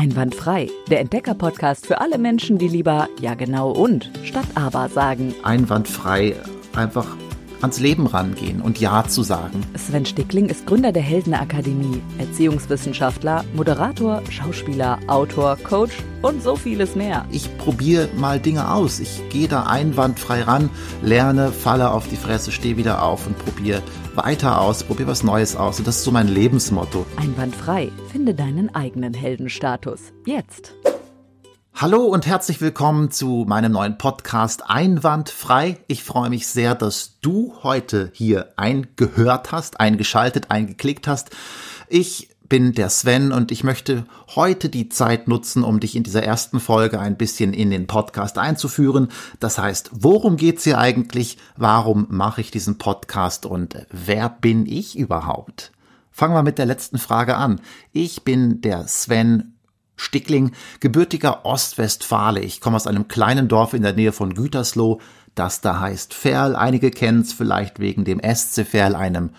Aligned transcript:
Einwandfrei, 0.00 0.70
der 0.88 1.00
Entdecker-Podcast 1.00 1.84
für 1.86 2.00
alle 2.00 2.16
Menschen, 2.16 2.56
die 2.56 2.68
lieber 2.68 3.06
ja 3.20 3.34
genau 3.34 3.70
und 3.70 4.10
statt 4.24 4.46
aber 4.54 4.88
sagen. 4.88 5.34
Einwandfrei, 5.42 6.36
einfach 6.74 7.18
ans 7.62 7.80
Leben 7.80 8.06
rangehen 8.06 8.60
und 8.60 8.80
Ja 8.80 9.04
zu 9.06 9.22
sagen. 9.22 9.62
Sven 9.76 10.06
Stickling 10.06 10.48
ist 10.48 10.66
Gründer 10.66 10.92
der 10.92 11.02
Heldenakademie, 11.02 12.02
Erziehungswissenschaftler, 12.18 13.44
Moderator, 13.54 14.22
Schauspieler, 14.30 14.98
Autor, 15.06 15.56
Coach 15.62 15.98
und 16.22 16.42
so 16.42 16.56
vieles 16.56 16.94
mehr. 16.94 17.24
Ich 17.30 17.56
probiere 17.58 18.08
mal 18.16 18.40
Dinge 18.40 18.72
aus. 18.72 19.00
Ich 19.00 19.22
gehe 19.30 19.48
da 19.48 19.64
einwandfrei 19.64 20.42
ran, 20.42 20.70
lerne, 21.02 21.52
falle 21.52 21.90
auf 21.90 22.08
die 22.08 22.16
Fresse, 22.16 22.52
stehe 22.52 22.76
wieder 22.76 23.02
auf 23.02 23.26
und 23.26 23.38
probiere 23.38 23.82
weiter 24.14 24.60
aus, 24.60 24.82
probiere 24.82 25.08
was 25.08 25.22
Neues 25.22 25.56
aus. 25.56 25.78
Und 25.78 25.86
das 25.86 25.98
ist 25.98 26.04
so 26.04 26.10
mein 26.10 26.28
Lebensmotto. 26.28 27.06
Einwandfrei. 27.16 27.90
Finde 28.10 28.34
deinen 28.34 28.74
eigenen 28.74 29.14
Heldenstatus. 29.14 30.12
Jetzt. 30.26 30.74
Hallo 31.80 32.04
und 32.04 32.26
herzlich 32.26 32.60
willkommen 32.60 33.10
zu 33.10 33.46
meinem 33.48 33.72
neuen 33.72 33.96
Podcast 33.96 34.68
Einwandfrei. 34.68 35.78
Ich 35.86 36.04
freue 36.04 36.28
mich 36.28 36.46
sehr, 36.46 36.74
dass 36.74 37.18
du 37.22 37.54
heute 37.62 38.10
hier 38.12 38.52
eingehört 38.56 39.50
hast, 39.50 39.80
eingeschaltet, 39.80 40.50
eingeklickt 40.50 41.08
hast. 41.08 41.30
Ich 41.88 42.28
bin 42.50 42.74
der 42.74 42.90
Sven 42.90 43.32
und 43.32 43.50
ich 43.50 43.64
möchte 43.64 44.04
heute 44.34 44.68
die 44.68 44.90
Zeit 44.90 45.26
nutzen, 45.26 45.64
um 45.64 45.80
dich 45.80 45.96
in 45.96 46.02
dieser 46.02 46.22
ersten 46.22 46.60
Folge 46.60 47.00
ein 47.00 47.16
bisschen 47.16 47.54
in 47.54 47.70
den 47.70 47.86
Podcast 47.86 48.36
einzuführen. 48.36 49.08
Das 49.38 49.56
heißt, 49.56 49.88
worum 49.94 50.36
geht's 50.36 50.64
hier 50.64 50.76
eigentlich? 50.76 51.38
Warum 51.56 52.08
mache 52.10 52.42
ich 52.42 52.50
diesen 52.50 52.76
Podcast 52.76 53.46
und 53.46 53.86
wer 53.90 54.28
bin 54.28 54.66
ich 54.66 54.98
überhaupt? 54.98 55.72
Fangen 56.10 56.34
wir 56.34 56.42
mit 56.42 56.58
der 56.58 56.66
letzten 56.66 56.98
Frage 56.98 57.38
an. 57.38 57.58
Ich 57.94 58.22
bin 58.22 58.60
der 58.60 58.86
Sven 58.86 59.54
Stickling, 60.00 60.52
gebürtiger 60.80 61.44
Ostwestfale. 61.44 62.40
Ich 62.40 62.60
komme 62.60 62.76
aus 62.76 62.86
einem 62.86 63.08
kleinen 63.08 63.48
Dorf 63.48 63.74
in 63.74 63.82
der 63.82 63.92
Nähe 63.92 64.12
von 64.12 64.34
Gütersloh, 64.34 65.00
das 65.34 65.60
da 65.60 65.80
heißt 65.80 66.14
Ferl. 66.14 66.56
Einige 66.56 66.90
kennen 66.90 67.20
es 67.20 67.32
vielleicht 67.32 67.78
wegen 67.78 68.04
dem 68.04 68.20
SC 68.20 68.66
Ferl, 68.66 68.94
einem 68.94 69.30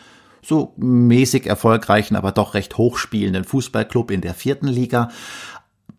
so 0.41 0.73
mäßig 0.77 1.45
erfolgreichen, 1.45 2.16
aber 2.16 2.31
doch 2.31 2.53
recht 2.53 2.77
hochspielenden 2.77 3.44
Fußballclub 3.44 4.11
in 4.11 4.22
der 4.22 4.33
vierten 4.33 4.67
Liga. 4.67 5.09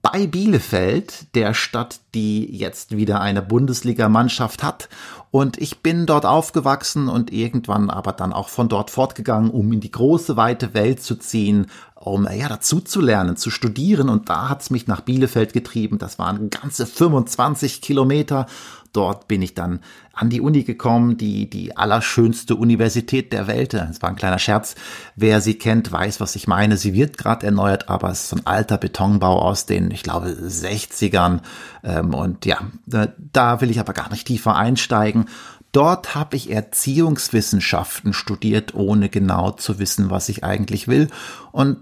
Bei 0.02 0.26
Bielefeld, 0.26 1.34
der 1.36 1.54
Stadt, 1.54 2.00
die 2.12 2.56
jetzt 2.56 2.96
wieder 2.96 3.20
eine 3.20 3.40
Bundesligamannschaft 3.40 4.64
hat. 4.64 4.88
Und 5.30 5.58
ich 5.58 5.80
bin 5.80 6.06
dort 6.06 6.26
aufgewachsen 6.26 7.08
und 7.08 7.32
irgendwann 7.32 7.88
aber 7.88 8.12
dann 8.12 8.32
auch 8.32 8.48
von 8.48 8.68
dort 8.68 8.90
fortgegangen, 8.90 9.50
um 9.50 9.72
in 9.72 9.80
die 9.80 9.92
große, 9.92 10.36
weite 10.36 10.74
Welt 10.74 11.02
zu 11.04 11.14
ziehen, 11.14 11.66
um 12.04 12.26
ja 12.26 12.48
dazu 12.48 12.80
zu 12.80 13.00
lernen, 13.00 13.36
zu 13.36 13.50
studieren. 13.50 14.08
Und 14.08 14.28
da 14.28 14.48
hat's 14.48 14.70
mich 14.70 14.88
nach 14.88 15.02
Bielefeld 15.02 15.52
getrieben. 15.52 15.98
Das 15.98 16.18
waren 16.18 16.50
ganze 16.50 16.84
25 16.84 17.80
Kilometer. 17.80 18.46
Dort 18.92 19.28
bin 19.28 19.40
ich 19.40 19.54
dann 19.54 19.80
an 20.12 20.28
die 20.28 20.40
Uni 20.40 20.64
gekommen, 20.64 21.16
die, 21.16 21.48
die 21.48 21.76
allerschönste 21.76 22.56
Universität 22.56 23.32
der 23.32 23.46
Welt. 23.46 23.72
Das 23.72 24.02
war 24.02 24.10
ein 24.10 24.16
kleiner 24.16 24.40
Scherz. 24.40 24.74
Wer 25.14 25.40
sie 25.40 25.54
kennt, 25.54 25.92
weiß, 25.92 26.20
was 26.20 26.34
ich 26.34 26.48
meine. 26.48 26.76
Sie 26.76 26.92
wird 26.92 27.18
gerade 27.18 27.46
erneuert, 27.46 27.88
aber 27.88 28.10
es 28.10 28.24
ist 28.24 28.34
ein 28.34 28.46
alter 28.46 28.78
Betonbau 28.78 29.40
aus 29.40 29.66
den, 29.66 29.92
ich 29.92 30.02
glaube, 30.02 30.26
60ern. 30.28 31.40
Ähm, 31.84 32.14
und 32.14 32.44
ja, 32.46 32.58
da 32.84 33.60
will 33.60 33.70
ich 33.70 33.78
aber 33.78 33.92
gar 33.92 34.10
nicht 34.10 34.26
tiefer 34.26 34.56
einsteigen. 34.56 35.26
Dort 35.70 36.16
habe 36.16 36.36
ich 36.36 36.50
Erziehungswissenschaften 36.50 38.12
studiert, 38.12 38.74
ohne 38.74 39.08
genau 39.08 39.52
zu 39.52 39.78
wissen, 39.78 40.10
was 40.10 40.28
ich 40.28 40.44
eigentlich 40.44 40.88
will. 40.88 41.08
Und 41.52 41.78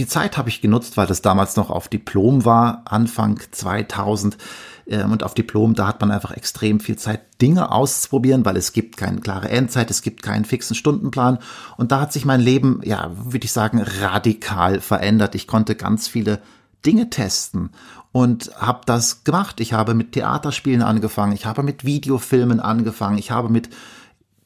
die 0.00 0.06
Zeit 0.06 0.38
habe 0.38 0.48
ich 0.48 0.62
genutzt, 0.62 0.96
weil 0.96 1.06
das 1.06 1.20
damals 1.20 1.56
noch 1.56 1.68
auf 1.68 1.88
Diplom 1.88 2.46
war, 2.46 2.82
Anfang 2.86 3.38
2000. 3.50 4.38
Ähm, 4.86 5.12
und 5.12 5.22
auf 5.22 5.34
Diplom, 5.34 5.74
da 5.74 5.86
hat 5.86 6.00
man 6.00 6.10
einfach 6.10 6.30
extrem 6.30 6.80
viel 6.80 6.96
Zeit, 6.96 7.20
Dinge 7.42 7.70
auszuprobieren, 7.70 8.46
weil 8.46 8.56
es 8.56 8.72
gibt 8.72 8.96
keine 8.96 9.20
klare 9.20 9.50
Endzeit, 9.50 9.90
es 9.90 10.00
gibt 10.00 10.22
keinen 10.22 10.46
fixen 10.46 10.74
Stundenplan. 10.74 11.38
Und 11.76 11.92
da 11.92 12.00
hat 12.00 12.14
sich 12.14 12.24
mein 12.24 12.40
Leben, 12.40 12.80
ja, 12.82 13.10
würde 13.12 13.44
ich 13.44 13.52
sagen, 13.52 13.78
radikal 14.00 14.80
verändert. 14.80 15.34
Ich 15.34 15.46
konnte 15.46 15.74
ganz 15.74 16.08
viele 16.08 16.40
Dinge 16.86 17.10
testen 17.10 17.68
und 18.10 18.50
habe 18.56 18.80
das 18.86 19.22
gemacht. 19.24 19.60
Ich 19.60 19.74
habe 19.74 19.92
mit 19.92 20.12
Theaterspielen 20.12 20.80
angefangen, 20.80 21.34
ich 21.34 21.44
habe 21.44 21.62
mit 21.62 21.84
Videofilmen 21.84 22.58
angefangen, 22.58 23.18
ich 23.18 23.30
habe 23.30 23.50
mit 23.50 23.68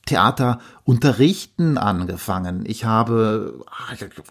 Theater 0.06 0.58
unterrichten 0.84 1.78
angefangen. 1.78 2.64
Ich 2.66 2.84
habe 2.84 3.64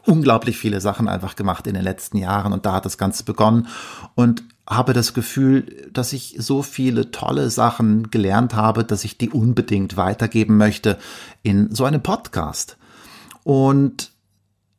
unglaublich 0.05 0.57
viele 0.57 0.81
Sachen 0.81 1.07
einfach 1.07 1.35
gemacht 1.35 1.67
in 1.67 1.73
den 1.73 1.83
letzten 1.83 2.17
Jahren 2.17 2.53
und 2.53 2.65
da 2.65 2.73
hat 2.73 2.85
das 2.85 2.97
Ganze 2.97 3.23
begonnen 3.23 3.67
und 4.15 4.43
habe 4.67 4.93
das 4.93 5.13
Gefühl, 5.13 5.89
dass 5.91 6.13
ich 6.13 6.35
so 6.39 6.61
viele 6.61 7.11
tolle 7.11 7.49
Sachen 7.49 8.11
gelernt 8.11 8.53
habe, 8.53 8.83
dass 8.83 9.03
ich 9.03 9.17
die 9.17 9.29
unbedingt 9.29 9.97
weitergeben 9.97 10.57
möchte 10.57 10.97
in 11.41 11.73
so 11.73 11.85
einem 11.85 12.01
Podcast. 12.01 12.77
Und 13.43 14.11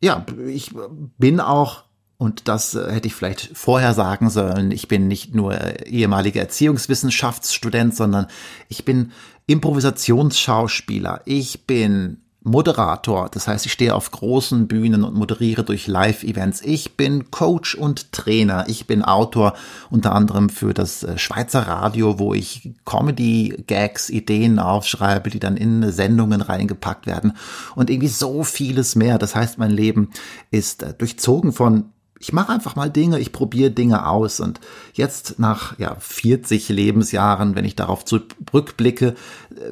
ja, 0.00 0.24
ich 0.46 0.72
bin 1.18 1.40
auch 1.40 1.84
und 2.16 2.48
das 2.48 2.74
äh, 2.74 2.92
hätte 2.92 3.08
ich 3.08 3.14
vielleicht 3.14 3.56
vorher 3.56 3.94
sagen 3.94 4.30
sollen. 4.30 4.70
Ich 4.70 4.88
bin 4.88 5.08
nicht 5.08 5.34
nur 5.34 5.58
ehemaliger 5.86 6.40
Erziehungswissenschaftsstudent, 6.40 7.94
sondern 7.94 8.26
ich 8.68 8.84
bin 8.84 9.12
Improvisationsschauspieler. 9.46 11.22
Ich 11.24 11.66
bin 11.66 12.18
Moderator, 12.46 13.30
das 13.30 13.48
heißt, 13.48 13.64
ich 13.64 13.72
stehe 13.72 13.94
auf 13.94 14.10
großen 14.10 14.68
Bühnen 14.68 15.02
und 15.02 15.14
moderiere 15.14 15.64
durch 15.64 15.86
Live-Events. 15.86 16.60
Ich 16.60 16.94
bin 16.94 17.30
Coach 17.30 17.74
und 17.74 18.12
Trainer. 18.12 18.66
Ich 18.68 18.86
bin 18.86 19.02
Autor 19.02 19.54
unter 19.88 20.12
anderem 20.12 20.50
für 20.50 20.74
das 20.74 21.02
äh, 21.04 21.16
Schweizer 21.16 21.60
Radio, 21.66 22.18
wo 22.18 22.34
ich 22.34 22.74
Comedy-Gags, 22.84 24.10
Ideen 24.10 24.58
aufschreibe, 24.58 25.30
die 25.30 25.40
dann 25.40 25.56
in 25.56 25.90
Sendungen 25.90 26.42
reingepackt 26.42 27.06
werden 27.06 27.32
und 27.76 27.88
irgendwie 27.88 28.08
so 28.08 28.44
vieles 28.44 28.94
mehr. 28.94 29.16
Das 29.16 29.34
heißt, 29.34 29.56
mein 29.56 29.70
Leben 29.70 30.10
ist 30.50 30.82
äh, 30.82 30.92
durchzogen 30.92 31.54
von 31.54 31.93
ich 32.18 32.32
mache 32.32 32.52
einfach 32.52 32.76
mal 32.76 32.90
Dinge, 32.90 33.18
ich 33.18 33.32
probiere 33.32 33.70
Dinge 33.70 34.06
aus. 34.06 34.40
Und 34.40 34.60
jetzt 34.94 35.38
nach 35.38 35.78
ja, 35.78 35.96
40 35.98 36.68
Lebensjahren, 36.68 37.54
wenn 37.54 37.64
ich 37.64 37.76
darauf 37.76 38.04
zurückblicke, 38.04 39.14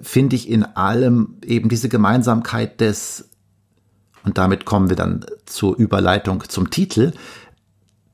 finde 0.03 0.37
ich 0.37 0.49
in 0.49 0.65
allem 0.65 1.37
eben 1.45 1.69
diese 1.69 1.89
Gemeinsamkeit 1.89 2.81
des, 2.81 3.29
und 4.25 4.39
damit 4.39 4.65
kommen 4.65 4.89
wir 4.89 4.97
dann 4.97 5.25
zur 5.47 5.77
Überleitung 5.77 6.45
zum 6.49 6.71
Titel, 6.71 7.13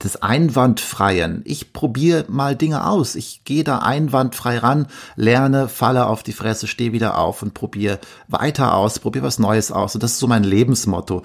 des 0.03 0.23
Einwandfreien. 0.23 1.43
Ich 1.45 1.73
probiere 1.73 2.27
mal 2.29 2.55
Dinge 2.55 2.87
aus. 2.87 3.17
Ich 3.17 3.43
gehe 3.45 3.65
da 3.65 3.79
einwandfrei 3.79 4.59
ran, 4.59 4.87
lerne, 5.17 5.69
falle 5.69 6.07
auf 6.07 6.23
die 6.23 6.33
Fresse, 6.33 6.69
stehe 6.69 6.93
wieder 6.93 7.19
auf 7.19 7.43
und 7.43 7.55
probiere 7.55 7.99
weiter 8.29 8.75
aus, 8.75 9.01
probiere 9.01 9.25
was 9.25 9.41
Neues 9.41 9.73
aus. 9.73 9.95
Und 9.95 10.05
das 10.05 10.13
ist 10.13 10.19
so 10.21 10.29
mein 10.29 10.45
Lebensmotto. 10.45 11.25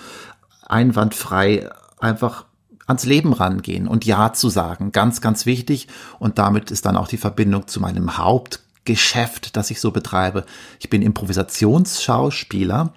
Einwandfrei, 0.65 1.69
einfach 1.99 2.45
ans 2.87 3.05
Leben 3.05 3.33
rangehen 3.33 3.87
und 3.87 4.05
Ja 4.05 4.33
zu 4.33 4.49
sagen. 4.49 4.91
Ganz, 4.91 5.21
ganz 5.21 5.45
wichtig. 5.45 5.87
Und 6.19 6.37
damit 6.37 6.71
ist 6.71 6.85
dann 6.85 6.97
auch 6.97 7.07
die 7.07 7.17
Verbindung 7.17 7.67
zu 7.67 7.79
meinem 7.79 8.17
Hauptgeschäft, 8.17 9.55
das 9.55 9.71
ich 9.71 9.79
so 9.79 9.91
betreibe. 9.91 10.45
Ich 10.79 10.89
bin 10.89 11.01
Improvisationsschauspieler. 11.01 12.93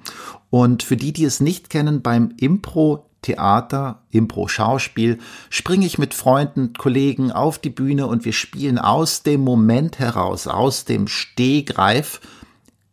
Und 0.51 0.83
für 0.83 0.97
die, 0.97 1.13
die 1.13 1.25
es 1.25 1.41
nicht 1.41 1.71
kennen, 1.71 2.03
beim 2.03 2.33
Impro 2.39 3.07
Theater, 3.23 4.03
Impro-Schauspiel, 4.13 5.19
springe 5.51 5.85
ich 5.85 5.99
mit 5.99 6.15
Freunden, 6.15 6.75
Kollegen 6.75 7.33
auf 7.33 7.59
die 7.59 7.71
Bühne 7.71 8.07
und 8.07 8.25
wir 8.25 8.33
spielen 8.33 8.79
aus 8.79 9.25
dem 9.25 9.41
Moment 9.41 9.99
heraus, 9.99 10.47
aus 10.47 10.85
dem 10.85 11.09
Stehgreif 11.09 12.21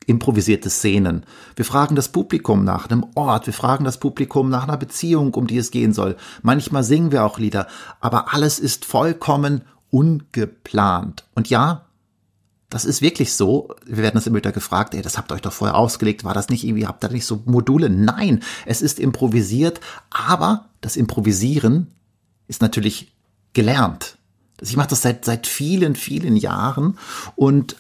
improvisierte 0.06 0.69
Szenen. 0.69 1.25
Wir 1.56 1.66
fragen 1.66 1.96
das 1.96 2.09
Publikum 2.09 2.64
nach 2.64 2.90
einem 2.90 3.06
Ort, 3.16 3.46
wir 3.46 3.53
fragen 3.53 3.86
das 3.86 4.00
Publikum 4.00 4.50
nach 4.50 4.64
einer 4.64 4.78
Beziehung, 4.78 5.34
um 5.34 5.47
die 5.47 5.58
es 5.58 5.72
gehen 5.72 5.94
soll. 5.94 6.16
Manchmal 6.41 6.84
singen 6.84 7.12
wir 7.12 7.24
auch 7.24 7.40
Lieder, 7.40 7.68
aber 8.00 8.34
alles 8.34 8.59
ist 8.59 8.85
vollkommen 8.85 9.61
ungeplant. 9.90 11.26
Und 11.35 11.50
ja, 11.50 11.85
das 12.70 12.85
ist 12.85 13.03
wirklich 13.03 13.34
so. 13.34 13.70
Wir 13.85 13.97
werden 13.97 14.16
das 14.16 14.26
immer 14.26 14.38
wieder 14.38 14.52
gefragt, 14.52 14.96
ey, 14.96 15.03
das 15.03 15.17
habt 15.17 15.32
ihr 15.32 15.35
euch 15.35 15.41
doch 15.41 15.53
vorher 15.53 15.78
ausgelegt, 15.78 16.23
war 16.23 16.34
das 16.34 16.49
nicht 16.49 16.64
irgendwie, 16.64 16.88
habt 16.88 17.03
ihr 17.03 17.11
nicht 17.11 17.26
so 17.26 17.44
Module? 17.46 17.90
Nein, 17.90 18.41
es 18.66 18.82
ist 18.82 18.99
improvisiert, 18.99 19.79
aber 20.09 20.70
das 20.82 20.96
Improvisieren 20.96 21.91
ist 22.47 22.61
natürlich 22.64 23.14
gelernt. 23.53 24.17
Ich 24.59 24.76
mache 24.76 24.90
das 24.90 25.02
seit, 25.02 25.23
seit 25.26 25.46
vielen, 25.46 25.96
vielen 25.96 26.35
Jahren 26.35 26.97
und 27.35 27.76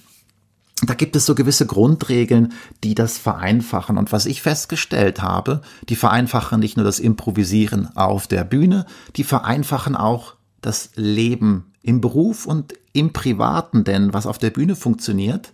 da 0.81 0.95
gibt 0.95 1.15
es 1.15 1.25
so 1.25 1.35
gewisse 1.35 1.65
Grundregeln, 1.65 2.53
die 2.83 2.95
das 2.95 3.17
vereinfachen. 3.17 3.97
Und 3.97 4.11
was 4.11 4.25
ich 4.25 4.41
festgestellt 4.41 5.21
habe, 5.21 5.61
die 5.87 5.95
vereinfachen 5.95 6.59
nicht 6.59 6.77
nur 6.77 6.85
das 6.85 6.99
Improvisieren 6.99 7.95
auf 7.95 8.27
der 8.27 8.43
Bühne, 8.43 8.85
die 9.15 9.23
vereinfachen 9.23 9.95
auch 9.95 10.35
das 10.61 10.89
Leben 10.95 11.71
im 11.83 12.01
Beruf 12.01 12.45
und 12.45 12.73
im 12.91 13.13
Privaten. 13.13 13.83
Denn 13.83 14.13
was 14.13 14.25
auf 14.25 14.39
der 14.39 14.49
Bühne 14.49 14.75
funktioniert, 14.75 15.53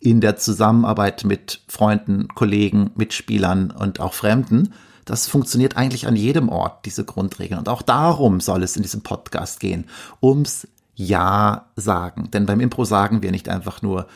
in 0.00 0.20
der 0.20 0.36
Zusammenarbeit 0.36 1.24
mit 1.24 1.60
Freunden, 1.68 2.28
Kollegen, 2.28 2.90
Mitspielern 2.94 3.70
und 3.70 4.00
auch 4.00 4.14
Fremden, 4.14 4.72
Das 5.08 5.26
funktioniert 5.26 5.74
eigentlich 5.74 6.06
an 6.06 6.16
jedem 6.16 6.50
Ort, 6.50 6.84
diese 6.84 7.02
Grundregeln. 7.02 7.58
Und 7.58 7.70
auch 7.70 7.80
darum 7.80 8.40
soll 8.40 8.62
es 8.62 8.76
in 8.76 8.82
diesem 8.82 9.00
Podcast 9.00 9.58
gehen. 9.58 9.86
Ums 10.22 10.68
Ja 10.94 11.70
sagen. 11.76 12.30
Denn 12.30 12.44
beim 12.44 12.60
Impro 12.60 12.84
sagen 12.84 13.22
wir 13.22 13.30
nicht 13.30 13.48
einfach 13.48 13.80
nur, 13.80 14.06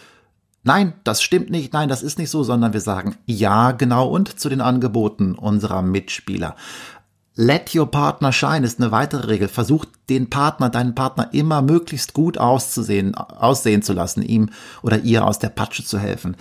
Nein, 0.64 0.92
das 1.02 1.22
stimmt 1.22 1.50
nicht, 1.50 1.72
nein, 1.72 1.88
das 1.88 2.02
ist 2.02 2.18
nicht 2.18 2.30
so, 2.30 2.44
sondern 2.44 2.72
wir 2.72 2.80
sagen 2.80 3.16
ja, 3.26 3.72
genau 3.72 4.08
und 4.08 4.38
zu 4.38 4.48
den 4.48 4.60
Angeboten 4.60 5.34
unserer 5.34 5.82
Mitspieler. 5.82 6.54
Let 7.34 7.74
your 7.74 7.90
partner 7.90 8.30
shine 8.30 8.66
ist 8.66 8.78
eine 8.78 8.92
weitere 8.92 9.26
Regel. 9.26 9.48
Versuch 9.48 9.86
den 10.10 10.28
Partner, 10.28 10.68
deinen 10.68 10.94
Partner 10.94 11.30
immer 11.32 11.62
möglichst 11.62 12.12
gut 12.12 12.36
auszusehen, 12.36 13.14
aussehen 13.14 13.80
zu 13.80 13.94
lassen, 13.94 14.22
ihm 14.22 14.50
oder 14.82 14.98
ihr 14.98 15.26
aus 15.26 15.38
der 15.38 15.48
Patsche 15.48 15.82
zu 15.82 15.98
helfen. 15.98 16.36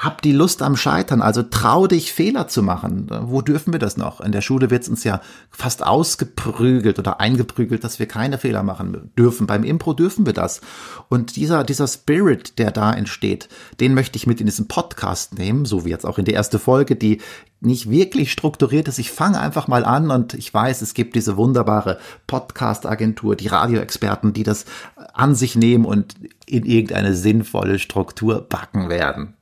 Hab 0.00 0.22
die 0.22 0.32
Lust 0.32 0.62
am 0.62 0.78
Scheitern, 0.78 1.20
also 1.20 1.42
trau 1.42 1.86
dich, 1.86 2.14
Fehler 2.14 2.48
zu 2.48 2.62
machen. 2.62 3.06
Wo 3.10 3.42
dürfen 3.42 3.74
wir 3.74 3.78
das 3.78 3.98
noch? 3.98 4.22
In 4.22 4.32
der 4.32 4.40
Schule 4.40 4.70
wird 4.70 4.84
es 4.84 4.88
uns 4.88 5.04
ja 5.04 5.20
fast 5.50 5.84
ausgeprügelt 5.84 6.98
oder 6.98 7.20
eingeprügelt, 7.20 7.84
dass 7.84 7.98
wir 7.98 8.06
keine 8.06 8.38
Fehler 8.38 8.62
machen 8.62 9.10
dürfen. 9.18 9.46
Beim 9.46 9.62
Impro 9.62 9.92
dürfen 9.92 10.24
wir 10.24 10.32
das. 10.32 10.62
Und 11.10 11.36
dieser, 11.36 11.64
dieser 11.64 11.86
Spirit, 11.86 12.58
der 12.58 12.70
da 12.70 12.94
entsteht, 12.94 13.50
den 13.78 13.92
möchte 13.92 14.16
ich 14.16 14.26
mit 14.26 14.40
in 14.40 14.46
diesen 14.46 14.68
Podcast 14.68 15.36
nehmen, 15.36 15.66
so 15.66 15.84
wie 15.84 15.90
jetzt 15.90 16.06
auch 16.06 16.16
in 16.16 16.24
der 16.24 16.32
erste 16.32 16.58
Folge, 16.58 16.96
die 16.96 17.20
nicht 17.60 17.90
wirklich 17.90 18.32
strukturiert 18.32 18.88
ist. 18.88 18.98
Ich 18.98 19.10
fange 19.10 19.38
einfach 19.38 19.68
mal 19.68 19.84
an 19.84 20.10
und 20.10 20.32
ich 20.32 20.54
weiß, 20.54 20.80
es 20.80 20.94
gibt 20.94 21.14
diese 21.14 21.36
wunderbare 21.36 21.98
Podcast-Agentur, 22.26 23.36
die 23.36 23.48
Radioexperten, 23.48 24.32
die 24.32 24.44
das 24.44 24.64
an 25.12 25.34
sich 25.34 25.56
nehmen 25.56 25.84
und 25.84 26.14
in 26.46 26.64
irgendeine 26.64 27.14
sinnvolle 27.14 27.78
Struktur 27.78 28.40
backen 28.40 28.88
werden. 28.88 29.34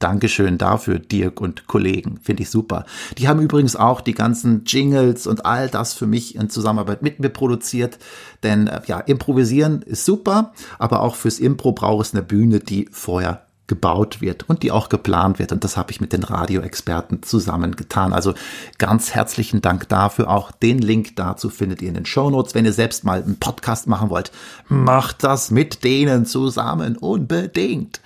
Dankeschön 0.00 0.58
dafür, 0.58 0.98
Dirk 0.98 1.40
und 1.40 1.66
Kollegen. 1.66 2.18
Finde 2.22 2.42
ich 2.42 2.50
super. 2.50 2.86
Die 3.18 3.28
haben 3.28 3.40
übrigens 3.40 3.76
auch 3.76 4.00
die 4.00 4.14
ganzen 4.14 4.64
Jingles 4.64 5.26
und 5.26 5.46
all 5.46 5.68
das 5.68 5.94
für 5.94 6.06
mich 6.06 6.34
in 6.34 6.50
Zusammenarbeit 6.50 7.02
mit 7.02 7.20
mir 7.20 7.28
produziert. 7.28 7.98
Denn 8.42 8.66
äh, 8.66 8.80
ja, 8.86 8.98
improvisieren 8.98 9.82
ist 9.82 10.04
super, 10.04 10.52
aber 10.78 11.00
auch 11.00 11.14
fürs 11.14 11.38
Impro 11.38 11.72
braucht 11.72 12.06
es 12.06 12.14
eine 12.14 12.22
Bühne, 12.22 12.60
die 12.60 12.88
vorher 12.90 13.42
gebaut 13.70 14.20
wird 14.20 14.48
und 14.48 14.64
die 14.64 14.72
auch 14.72 14.88
geplant 14.88 15.38
wird. 15.38 15.52
Und 15.52 15.62
das 15.62 15.76
habe 15.76 15.92
ich 15.92 16.00
mit 16.00 16.12
den 16.12 16.24
Radioexperten 16.24 17.22
zusammen 17.22 17.76
getan. 17.76 18.12
Also 18.12 18.34
ganz 18.78 19.14
herzlichen 19.14 19.62
Dank 19.62 19.88
dafür. 19.88 20.28
Auch 20.28 20.50
den 20.50 20.80
Link 20.80 21.14
dazu 21.14 21.50
findet 21.50 21.80
ihr 21.80 21.88
in 21.88 21.94
den 21.94 22.04
Show 22.04 22.30
Notes. 22.30 22.54
Wenn 22.54 22.64
ihr 22.64 22.72
selbst 22.72 23.04
mal 23.04 23.22
einen 23.22 23.38
Podcast 23.38 23.86
machen 23.86 24.10
wollt, 24.10 24.32
macht 24.68 25.22
das 25.22 25.52
mit 25.52 25.84
denen 25.84 26.26
zusammen 26.26 26.96
unbedingt. 26.96 28.00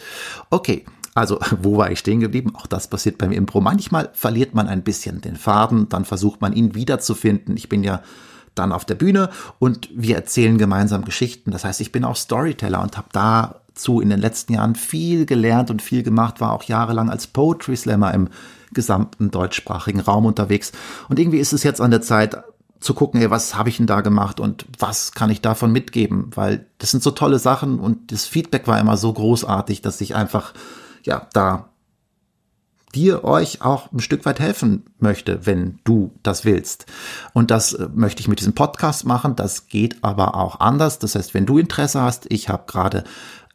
Okay. 0.51 0.85
Also, 1.15 1.39
wo 1.63 1.77
war 1.77 1.91
ich 1.91 1.99
stehen 1.99 2.21
geblieben? 2.21 2.53
Auch 2.55 2.67
das 2.67 2.89
passiert 2.89 3.19
beim 3.19 3.33
Impro. 3.33 3.61
Manchmal 3.61 4.11
verliert 4.13 4.55
man 4.55 4.69
ein 4.69 4.83
bisschen 4.83 5.21
den 5.21 5.37
Faden, 5.37 5.89
dann 5.89 6.05
versucht 6.05 6.41
man 6.41 6.53
ihn 6.53 6.75
wiederzufinden. 6.75 7.57
Ich 7.57 7.69
bin 7.69 7.85
ja 7.85 8.03
dann 8.55 8.73
auf 8.73 8.85
der 8.85 8.95
Bühne 8.95 9.31
und 9.59 9.89
wir 9.95 10.17
erzählen 10.17 10.59
gemeinsam 10.59 11.05
Geschichten. 11.05 11.51
Das 11.51 11.65
heißt, 11.65 11.81
ich 11.81 11.93
bin 11.93 12.05
auch 12.05 12.17
Storyteller 12.17 12.83
und 12.83 12.97
habe 12.97 13.09
dazu 13.13 14.01
in 14.01 14.11
den 14.11 14.21
letzten 14.21 14.55
Jahren 14.55 14.77
viel 14.77 15.27
gelernt 15.27 15.71
und 15.71 15.83
viel 15.83 16.03
gemacht, 16.05 16.41
war 16.41 16.53
auch 16.53 16.63
jahrelang 16.65 17.11
als 17.11 17.27
Poetry 17.27 17.77
Slammer 17.77 18.15
im 18.15 18.29
gesamten 18.73 19.31
deutschsprachigen 19.31 20.01
Raum 20.01 20.27
unterwegs. 20.27 20.73
Und 21.09 21.19
irgendwie 21.19 21.39
ist 21.39 21.53
es 21.53 21.63
jetzt 21.63 21.81
an 21.81 21.91
der 21.91 22.03
Zeit, 22.03 22.45
zu 22.81 22.93
gucken, 22.93 23.21
ey, 23.23 23.31
was 23.31 23.55
habe 23.55 23.71
ich 23.71 23.79
denn 23.79 23.87
da 23.87 24.03
gemacht 24.03 24.41
und 24.41 24.67
was 24.79 25.13
kann 25.13 25.31
ich 25.31 25.41
davon 25.41 25.73
mitgeben? 25.73 26.31
Weil 26.35 26.67
das 26.77 26.91
sind 26.91 27.03
so 27.03 27.13
tolle 27.13 27.39
Sachen 27.39 27.81
und 27.81 28.13
das 28.13 28.27
Feedback 28.27 28.69
war 28.69 28.79
immer 28.79 28.99
so 28.99 29.11
großartig, 29.11 29.81
dass 29.81 30.03
ich 30.03 30.15
einfach 30.15 30.53
ja, 31.05 31.29
da 31.33 31.69
dir 32.95 33.25
euch 33.25 33.61
auch 33.63 33.91
ein 33.93 34.01
Stück 34.01 34.25
weit 34.25 34.41
helfen 34.41 34.85
möchte, 34.99 35.47
wenn 35.47 35.81
du 35.85 36.13
das 36.23 36.45
willst. 36.45 36.87
Und 37.33 37.51
das 37.51 37.73
äh, 37.73 37.89
möchte 37.93 38.21
ich 38.21 38.29
mit 38.29 38.41
diesem 38.41 38.55
Podcast 38.55 39.05
machen. 39.05 39.37
Das 39.37 39.67
geht 39.67 39.97
aber 40.03 40.37
auch 40.37 40.61
anders. 40.61 40.99
Das 40.99 41.15
heißt, 41.15 41.35
wenn 41.35 41.47
du 41.47 41.59
Interesse 41.59 42.01
hast, 42.01 42.27
ich 42.31 42.49
habe 42.49 42.65
gerade 42.67 43.05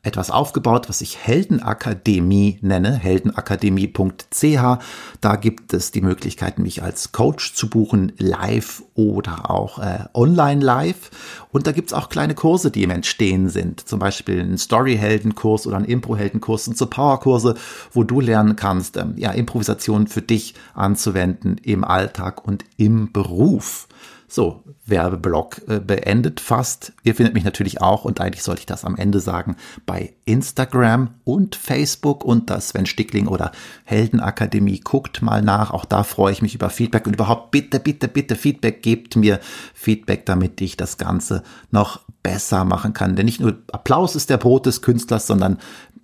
etwas 0.01 0.31
aufgebaut, 0.31 0.87
was 0.87 1.01
ich 1.01 1.17
Heldenakademie 1.17 2.57
nenne, 2.61 2.95
heldenakademie.ch. 2.95 4.79
Da 5.19 5.35
gibt 5.35 5.73
es 5.73 5.91
die 5.91 5.99
Möglichkeit, 5.99 6.57
mich 6.57 6.81
als 6.81 7.11
Coach 7.11 7.53
zu 7.53 7.69
buchen, 7.69 8.13
live 8.17 8.81
oder 8.95 9.49
auch 9.49 9.79
äh, 9.79 10.05
online 10.13 10.63
live. 10.63 11.11
Und 11.51 11.67
da 11.67 11.73
gibt 11.73 11.89
es 11.89 11.93
auch 11.93 12.07
kleine 12.07 12.33
Kurse, 12.33 12.71
die 12.71 12.83
im 12.83 12.91
Entstehen 12.91 13.49
sind. 13.49 13.81
Zum 13.81 13.99
Beispiel 13.99 14.39
ein 14.39 14.57
Story-Heldenkurs 14.57 15.67
oder 15.67 15.75
ein 15.75 15.85
Impro-Heldenkurs 15.85 16.69
und 16.69 16.77
so 16.77 16.85
Powerkurse, 16.85 17.55
wo 17.91 18.03
du 18.05 18.21
lernen 18.21 18.55
kannst, 18.55 18.95
ähm, 18.95 19.15
ja, 19.17 19.31
Improvisation 19.31 20.07
für 20.07 20.21
dich 20.21 20.53
anzuwenden 20.75 21.57
im 21.61 21.83
Alltag 21.83 22.47
und 22.47 22.63
im 22.77 23.11
Beruf. 23.11 23.88
So, 24.31 24.63
Werbeblock 24.85 25.63
äh, 25.67 25.79
beendet 25.79 26.39
fast. 26.39 26.93
Ihr 27.03 27.15
findet 27.15 27.33
mich 27.33 27.43
natürlich 27.43 27.81
auch, 27.81 28.05
und 28.05 28.21
eigentlich 28.21 28.43
sollte 28.43 28.59
ich 28.59 28.65
das 28.67 28.85
am 28.85 28.95
Ende 28.95 29.19
sagen, 29.19 29.55
bei 29.87 30.13
Instagram 30.25 31.15
und 31.23 31.55
Facebook 31.55 32.23
unter 32.23 32.61
Sven 32.61 32.85
Stickling 32.85 33.27
oder 33.27 33.51
Heldenakademie. 33.85 34.81
Guckt 34.81 35.23
mal 35.23 35.41
nach. 35.41 35.71
Auch 35.71 35.83
da 35.83 36.03
freue 36.03 36.31
ich 36.31 36.43
mich 36.43 36.53
über 36.53 36.69
Feedback 36.69 37.07
und 37.07 37.13
überhaupt 37.13 37.49
bitte, 37.49 37.79
bitte, 37.79 38.07
bitte 38.07 38.35
Feedback. 38.35 38.83
Gebt 38.83 39.15
mir 39.15 39.39
Feedback, 39.73 40.27
damit 40.27 40.61
ich 40.61 40.77
das 40.77 40.99
Ganze 40.99 41.41
noch 41.71 42.01
besser 42.21 42.65
machen 42.65 42.93
kann. 42.93 43.15
Denn 43.15 43.25
nicht 43.25 43.39
nur 43.39 43.57
Applaus 43.71 44.15
ist 44.15 44.29
der 44.29 44.37
Brot 44.37 44.67
des 44.67 44.83
Künstlers, 44.83 45.25
sondern 45.25 45.57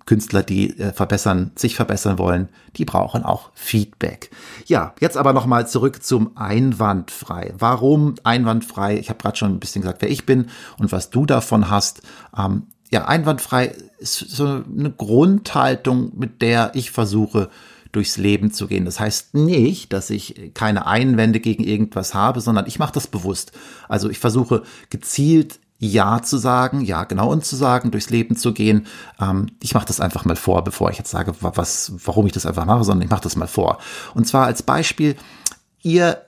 Künstler, 0.06 0.44
die 0.44 0.78
äh, 0.78 0.92
verbessern, 0.92 1.50
sich 1.56 1.74
verbessern 1.74 2.18
wollen, 2.18 2.48
die 2.76 2.84
brauchen 2.84 3.24
auch 3.24 3.50
Feedback. 3.54 4.30
Ja, 4.66 4.94
jetzt 5.00 5.16
aber 5.16 5.32
nochmal 5.32 5.68
zurück 5.68 6.02
zum 6.02 6.36
Einwandfrei. 6.36 7.52
Warum 7.58 8.14
einwandfrei? 8.22 8.98
Ich 8.98 9.08
habe 9.10 9.18
gerade 9.18 9.36
schon 9.36 9.52
ein 9.52 9.60
bisschen 9.60 9.82
gesagt, 9.82 10.02
wer 10.02 10.10
ich 10.10 10.24
bin 10.24 10.46
und 10.78 10.92
was 10.92 11.10
du 11.10 11.26
davon 11.26 11.70
hast. 11.70 12.02
Ähm, 12.38 12.68
ja, 12.90 13.06
einwandfrei 13.06 13.74
ist 13.98 14.18
so 14.18 14.46
eine 14.46 14.92
Grundhaltung, 14.92 16.12
mit 16.16 16.40
der 16.40 16.70
ich 16.74 16.92
versuche, 16.92 17.50
durchs 17.90 18.16
Leben 18.16 18.52
zu 18.52 18.68
gehen. 18.68 18.84
Das 18.84 19.00
heißt 19.00 19.34
nicht, 19.34 19.92
dass 19.92 20.10
ich 20.10 20.52
keine 20.54 20.86
Einwände 20.86 21.40
gegen 21.40 21.64
irgendwas 21.64 22.14
habe, 22.14 22.40
sondern 22.40 22.66
ich 22.66 22.78
mache 22.78 22.92
das 22.92 23.06
bewusst. 23.06 23.52
Also 23.88 24.08
ich 24.08 24.18
versuche 24.18 24.62
gezielt 24.90 25.58
ja 25.78 26.22
zu 26.22 26.38
sagen, 26.38 26.80
ja 26.80 27.04
genau 27.04 27.30
und 27.30 27.44
zu 27.44 27.56
sagen, 27.56 27.90
durchs 27.90 28.10
Leben 28.10 28.36
zu 28.36 28.52
gehen. 28.52 28.86
Ähm, 29.20 29.46
ich 29.62 29.74
mache 29.74 29.86
das 29.86 30.00
einfach 30.00 30.24
mal 30.24 30.36
vor, 30.36 30.64
bevor 30.64 30.90
ich 30.90 30.98
jetzt 30.98 31.10
sage, 31.10 31.34
was, 31.40 31.92
warum 32.04 32.26
ich 32.26 32.32
das 32.32 32.46
einfach 32.46 32.64
mache, 32.64 32.84
sondern 32.84 33.04
ich 33.04 33.10
mache 33.10 33.22
das 33.22 33.36
mal 33.36 33.46
vor. 33.46 33.78
Und 34.14 34.26
zwar 34.26 34.46
als 34.46 34.62
Beispiel, 34.62 35.16
ihr 35.82 36.22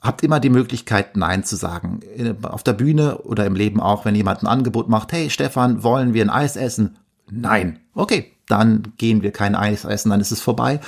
habt 0.00 0.22
immer 0.22 0.40
die 0.40 0.50
Möglichkeit, 0.50 1.16
Nein 1.16 1.44
zu 1.44 1.56
sagen. 1.56 2.00
Auf 2.42 2.62
der 2.62 2.72
Bühne 2.72 3.18
oder 3.18 3.46
im 3.46 3.54
Leben 3.54 3.80
auch, 3.80 4.04
wenn 4.04 4.14
jemand 4.14 4.42
ein 4.42 4.46
Angebot 4.46 4.88
macht, 4.88 5.12
hey 5.12 5.30
Stefan, 5.30 5.82
wollen 5.82 6.14
wir 6.14 6.24
ein 6.24 6.30
Eis 6.30 6.56
essen? 6.56 6.96
Nein. 7.30 7.80
Okay, 7.94 8.32
dann 8.46 8.94
gehen 8.96 9.22
wir 9.22 9.32
kein 9.32 9.54
Eis 9.54 9.84
essen, 9.84 10.10
dann 10.10 10.20
ist 10.20 10.32
es 10.32 10.40
vorbei. 10.40 10.80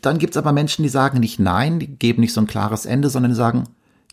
Dann 0.00 0.18
gibt's 0.18 0.36
aber 0.36 0.52
Menschen, 0.52 0.82
die 0.82 0.88
sagen 0.88 1.20
nicht 1.20 1.38
Nein, 1.38 1.78
die 1.78 1.86
geben 1.86 2.20
nicht 2.20 2.32
so 2.32 2.40
ein 2.40 2.46
klares 2.46 2.86
Ende, 2.86 3.10
sondern 3.10 3.34
sagen, 3.34 3.64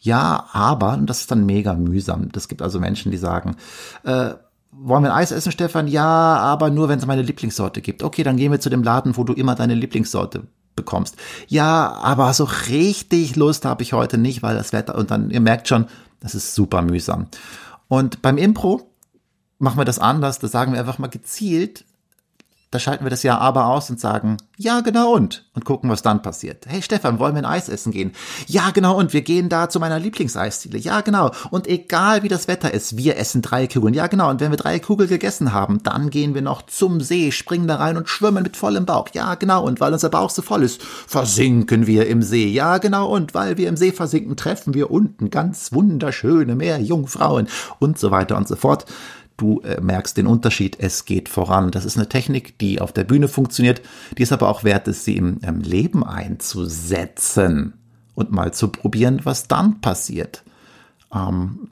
ja, 0.02 0.48
aber, 0.52 0.94
und 0.94 1.08
das 1.08 1.22
ist 1.22 1.32
dann 1.32 1.46
mega 1.46 1.76
mühsam. 1.76 2.32
Das 2.32 2.48
gibt 2.48 2.64
also 2.64 2.80
Menschen, 2.80 3.12
die 3.12 3.18
sagen, 3.18 3.56
äh, 4.04 4.32
wollen 4.72 5.04
wir 5.04 5.14
ein 5.14 5.18
Eis 5.18 5.32
essen, 5.32 5.52
Stefan? 5.52 5.88
Ja, 5.88 6.06
aber 6.06 6.72
nur, 6.72 6.90
wenn 6.90 6.98
es 6.98 7.06
meine 7.06 7.22
Lieblingssorte 7.22 7.82
gibt. 7.82 8.02
Okay, 8.02 8.24
dann 8.24 8.38
gehen 8.38 8.52
wir 8.52 8.60
zu 8.60 8.72
dem 8.72 8.84
Laden, 8.84 9.16
wo 9.16 9.24
du 9.24 9.34
immer 9.34 9.54
deine 9.54 9.76
Lieblingssorte 9.76 10.48
bekommst. 10.76 11.18
Ja, 11.48 11.92
aber 12.02 12.34
so 12.34 12.46
richtig 12.70 13.36
Lust 13.36 13.64
habe 13.64 13.84
ich 13.84 13.94
heute 13.94 14.18
nicht, 14.18 14.42
weil 14.42 14.56
das 14.56 14.74
Wetter, 14.74 14.96
und 14.96 15.12
dann, 15.12 15.30
ihr 15.30 15.42
merkt 15.42 15.68
schon, 15.68 15.86
das 16.20 16.34
ist 16.34 16.56
super 16.56 16.82
mühsam. 16.82 17.28
Und 17.88 18.24
beim 18.24 18.38
Impro 18.38 18.90
machen 19.60 19.78
wir 19.78 19.86
das 19.86 20.00
anders. 20.00 20.40
Da 20.40 20.48
sagen 20.48 20.74
wir 20.74 20.80
einfach 20.80 20.98
mal 20.98 21.08
gezielt, 21.10 21.86
da 22.72 22.80
schalten 22.80 23.04
wir 23.04 23.10
das 23.10 23.24
Ja 23.24 23.38
aber 23.38 23.68
aus 23.68 23.90
und 23.90 24.00
sagen, 24.00 24.38
ja, 24.58 24.80
genau 24.80 25.14
und, 25.14 25.44
und 25.54 25.66
gucken, 25.66 25.90
was 25.90 26.04
dann 26.04 26.22
passiert. 26.22 26.66
Hey 26.68 26.82
Stefan, 26.82 27.20
wollen 27.20 27.36
wir 27.36 27.42
ein 27.42 27.46
Eis 27.46 27.68
essen 27.68 27.92
gehen? 27.92 28.14
Ja, 28.48 28.72
genau 28.72 28.98
und 28.98 29.12
wir 29.12 29.24
gehen 29.24 29.50
da 29.50 29.68
zu 29.68 29.82
meiner 29.82 30.00
Lieblingseisziele. 30.00 30.78
Ja, 30.78 31.02
genau. 31.02 31.32
Und 31.50 31.68
egal 31.68 32.24
wie 32.24 32.30
das 32.30 32.48
Wetter 32.48 32.74
ist, 32.74 32.96
wir 32.96 33.18
essen 33.18 33.42
drei 33.42 33.68
Kugeln. 33.68 33.94
Ja, 33.94 34.08
genau. 34.08 34.30
Und 34.30 34.40
wenn 34.40 34.52
wir 34.52 34.58
drei 34.58 34.80
Kugeln 34.80 35.10
gegessen 35.10 35.52
haben, 35.52 35.84
dann 35.84 36.10
gehen 36.10 36.34
wir 36.34 36.42
noch 36.42 36.62
zum 36.62 37.02
See, 37.02 37.34
springen 37.34 37.68
da 37.68 37.76
rein 37.76 37.98
und 37.98 38.08
schwimmen 38.08 38.44
mit 38.44 38.56
vollem 38.56 38.86
Bauch. 38.86 39.10
Ja, 39.12 39.36
genau. 39.36 39.66
Und 39.66 39.82
weil 39.82 39.92
unser 39.92 40.10
Bauch 40.10 40.30
so 40.30 40.42
voll 40.42 40.64
ist, 40.64 40.82
versinken 40.82 41.88
wir 41.88 42.08
im 42.08 42.22
See. 42.22 42.48
Ja, 42.48 42.78
genau. 42.78 43.10
Und 43.10 43.34
weil 43.34 43.58
wir 43.58 43.68
im 43.68 43.76
See 43.76 43.92
versinken, 43.92 44.38
treffen 44.38 44.74
wir 44.74 44.92
unten 44.92 45.30
ganz 45.30 45.74
wunderschöne 45.74 46.56
Meerjungfrauen 46.56 47.50
und 47.80 48.00
so 48.00 48.12
weiter 48.12 48.38
und 48.38 48.48
so 48.48 48.56
fort 48.56 48.86
du 49.38 49.62
äh, 49.62 49.82
merkst 49.82 50.18
den 50.18 50.28
Unterschied, 50.28 50.78
es 50.80 51.06
geht 51.06 51.30
voran. 51.30 51.72
Das 51.72 51.86
ist 51.86 51.98
eine 51.98 52.10
Technik, 52.10 52.58
die 52.60 52.82
auf 52.82 52.94
der 52.94 53.04
Bühne 53.04 53.28
funktioniert, 53.28 53.82
die 54.18 54.24
ist 54.24 54.32
aber 54.32 54.50
auch 54.50 54.64
wert, 54.64 54.88
es 54.88 55.06
sie 55.06 55.18
im, 55.18 55.40
im 55.42 55.62
Leben 55.62 56.06
einzusetzen 56.06 57.74
und 58.16 58.32
mal 58.32 58.54
zu 58.54 58.68
probieren, 58.68 59.22
was 59.24 59.48
dann 59.48 59.82
passiert. 59.82 60.44
Ähm, 61.14 61.70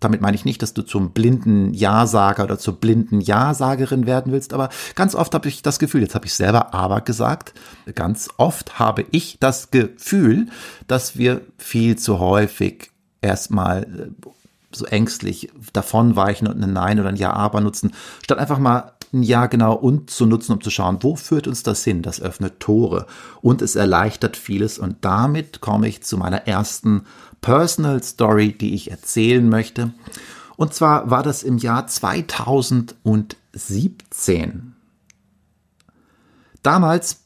damit 0.00 0.22
meine 0.22 0.34
ich 0.34 0.46
nicht, 0.46 0.62
dass 0.62 0.72
du 0.72 0.82
zum 0.82 1.10
blinden 1.10 1.74
Ja-Sager 1.74 2.44
oder 2.44 2.58
zur 2.58 2.80
blinden 2.80 3.20
Ja-Sagerin 3.20 4.06
werden 4.06 4.32
willst, 4.32 4.54
aber 4.54 4.70
ganz 4.94 5.14
oft 5.14 5.34
habe 5.34 5.48
ich 5.48 5.62
das 5.62 5.78
Gefühl, 5.78 6.00
jetzt 6.00 6.14
habe 6.14 6.26
ich 6.26 6.34
selber 6.34 6.74
aber 6.74 7.02
gesagt, 7.02 7.52
ganz 7.94 8.30
oft 8.38 8.78
habe 8.78 9.04
ich 9.10 9.38
das 9.38 9.70
Gefühl, 9.70 10.46
dass 10.86 11.18
wir 11.18 11.42
viel 11.58 11.96
zu 11.96 12.18
häufig 12.18 12.90
erstmal 13.20 13.82
äh, 13.82 14.28
so 14.72 14.86
ängstlich 14.86 15.50
davonweichen 15.72 16.46
und 16.46 16.62
ein 16.62 16.72
Nein 16.72 17.00
oder 17.00 17.08
ein 17.08 17.16
Ja, 17.16 17.32
aber 17.32 17.60
nutzen, 17.60 17.92
statt 18.22 18.38
einfach 18.38 18.58
mal 18.58 18.92
ein 19.12 19.22
Ja 19.22 19.46
genau 19.46 19.74
und 19.74 20.10
zu 20.10 20.26
nutzen, 20.26 20.52
um 20.52 20.60
zu 20.60 20.70
schauen, 20.70 20.98
wo 21.00 21.16
führt 21.16 21.48
uns 21.48 21.62
das 21.62 21.82
hin? 21.82 22.02
Das 22.02 22.20
öffnet 22.20 22.60
Tore 22.60 23.06
und 23.42 23.62
es 23.62 23.76
erleichtert 23.76 24.36
vieles 24.36 24.78
und 24.78 24.96
damit 25.00 25.60
komme 25.60 25.88
ich 25.88 26.02
zu 26.02 26.16
meiner 26.16 26.46
ersten 26.46 27.06
Personal 27.40 28.02
Story, 28.02 28.52
die 28.52 28.74
ich 28.74 28.90
erzählen 28.90 29.48
möchte. 29.48 29.92
Und 30.56 30.74
zwar 30.74 31.10
war 31.10 31.22
das 31.22 31.42
im 31.42 31.58
Jahr 31.58 31.86
2017. 31.86 34.74
Damals 36.62 37.22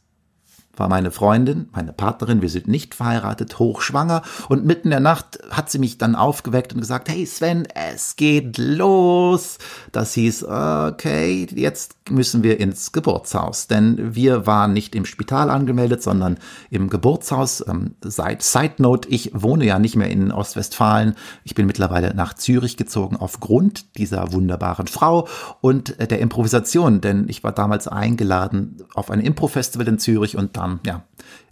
war 0.77 0.89
meine 0.89 1.11
Freundin, 1.11 1.69
meine 1.73 1.93
Partnerin, 1.93 2.43
wir 2.43 2.49
sind 2.49 2.69
nicht 2.69 2.95
verheiratet, 2.95 3.59
hochschwanger 3.59 4.23
und 4.49 4.65
mitten 4.65 4.89
in 4.89 4.91
der 4.91 5.01
Nacht 5.01 5.39
hat 5.51 5.71
sie 5.71 5.79
mich 5.79 5.99
dann 5.99 6.15
aufgeweckt 6.15 6.73
und 6.73 6.81
gesagt, 6.81 7.09
hey 7.09 7.27
Sven, 7.27 7.67
es 7.75 8.17
geht 8.17 8.59
los. 8.59 9.59
Das 9.93 10.15
hieß, 10.15 10.45
okay, 10.45 11.47
jetzt 11.55 12.04
müssen 12.11 12.43
wir 12.43 12.61
ins 12.61 12.93
Geburtshaus, 12.93 13.67
denn 13.67 14.15
wir 14.15 14.47
waren 14.47 14.75
nicht 14.75 14.95
im 14.95 15.07
Spital 15.07 15.49
angemeldet, 15.49 16.03
sondern 16.03 16.39
im 16.69 16.91
Geburtshaus. 16.91 17.65
Ähm, 17.67 17.95
seit 18.03 18.43
Side 18.43 18.75
Note, 18.79 19.09
ich 19.09 19.31
wohne 19.35 19.65
ja 19.65 19.79
nicht 19.79 19.97
mehr 19.97 20.11
in 20.11 20.31
Ostwestfalen. 20.31 21.15
Ich 21.45 21.55
bin 21.55 21.67
mittlerweile 21.67 22.15
nach 22.15 22.35
Zürich 22.35 22.77
gezogen 22.77 23.17
aufgrund 23.17 23.97
dieser 23.97 24.33
wunderbaren 24.33 24.87
Frau 24.87 25.29
und 25.63 25.99
der 25.99 26.19
Improvisation, 26.19 27.01
denn 27.01 27.27
ich 27.29 27.43
war 27.43 27.53
damals 27.53 27.89
eingeladen 27.89 28.83
auf 28.95 29.11
ein 29.11 29.21
Impro-Festival 29.21 29.89
in 29.89 29.99
Zürich 29.99 30.37
und 30.37 30.57
dann, 30.59 30.81
ja, 30.85 31.05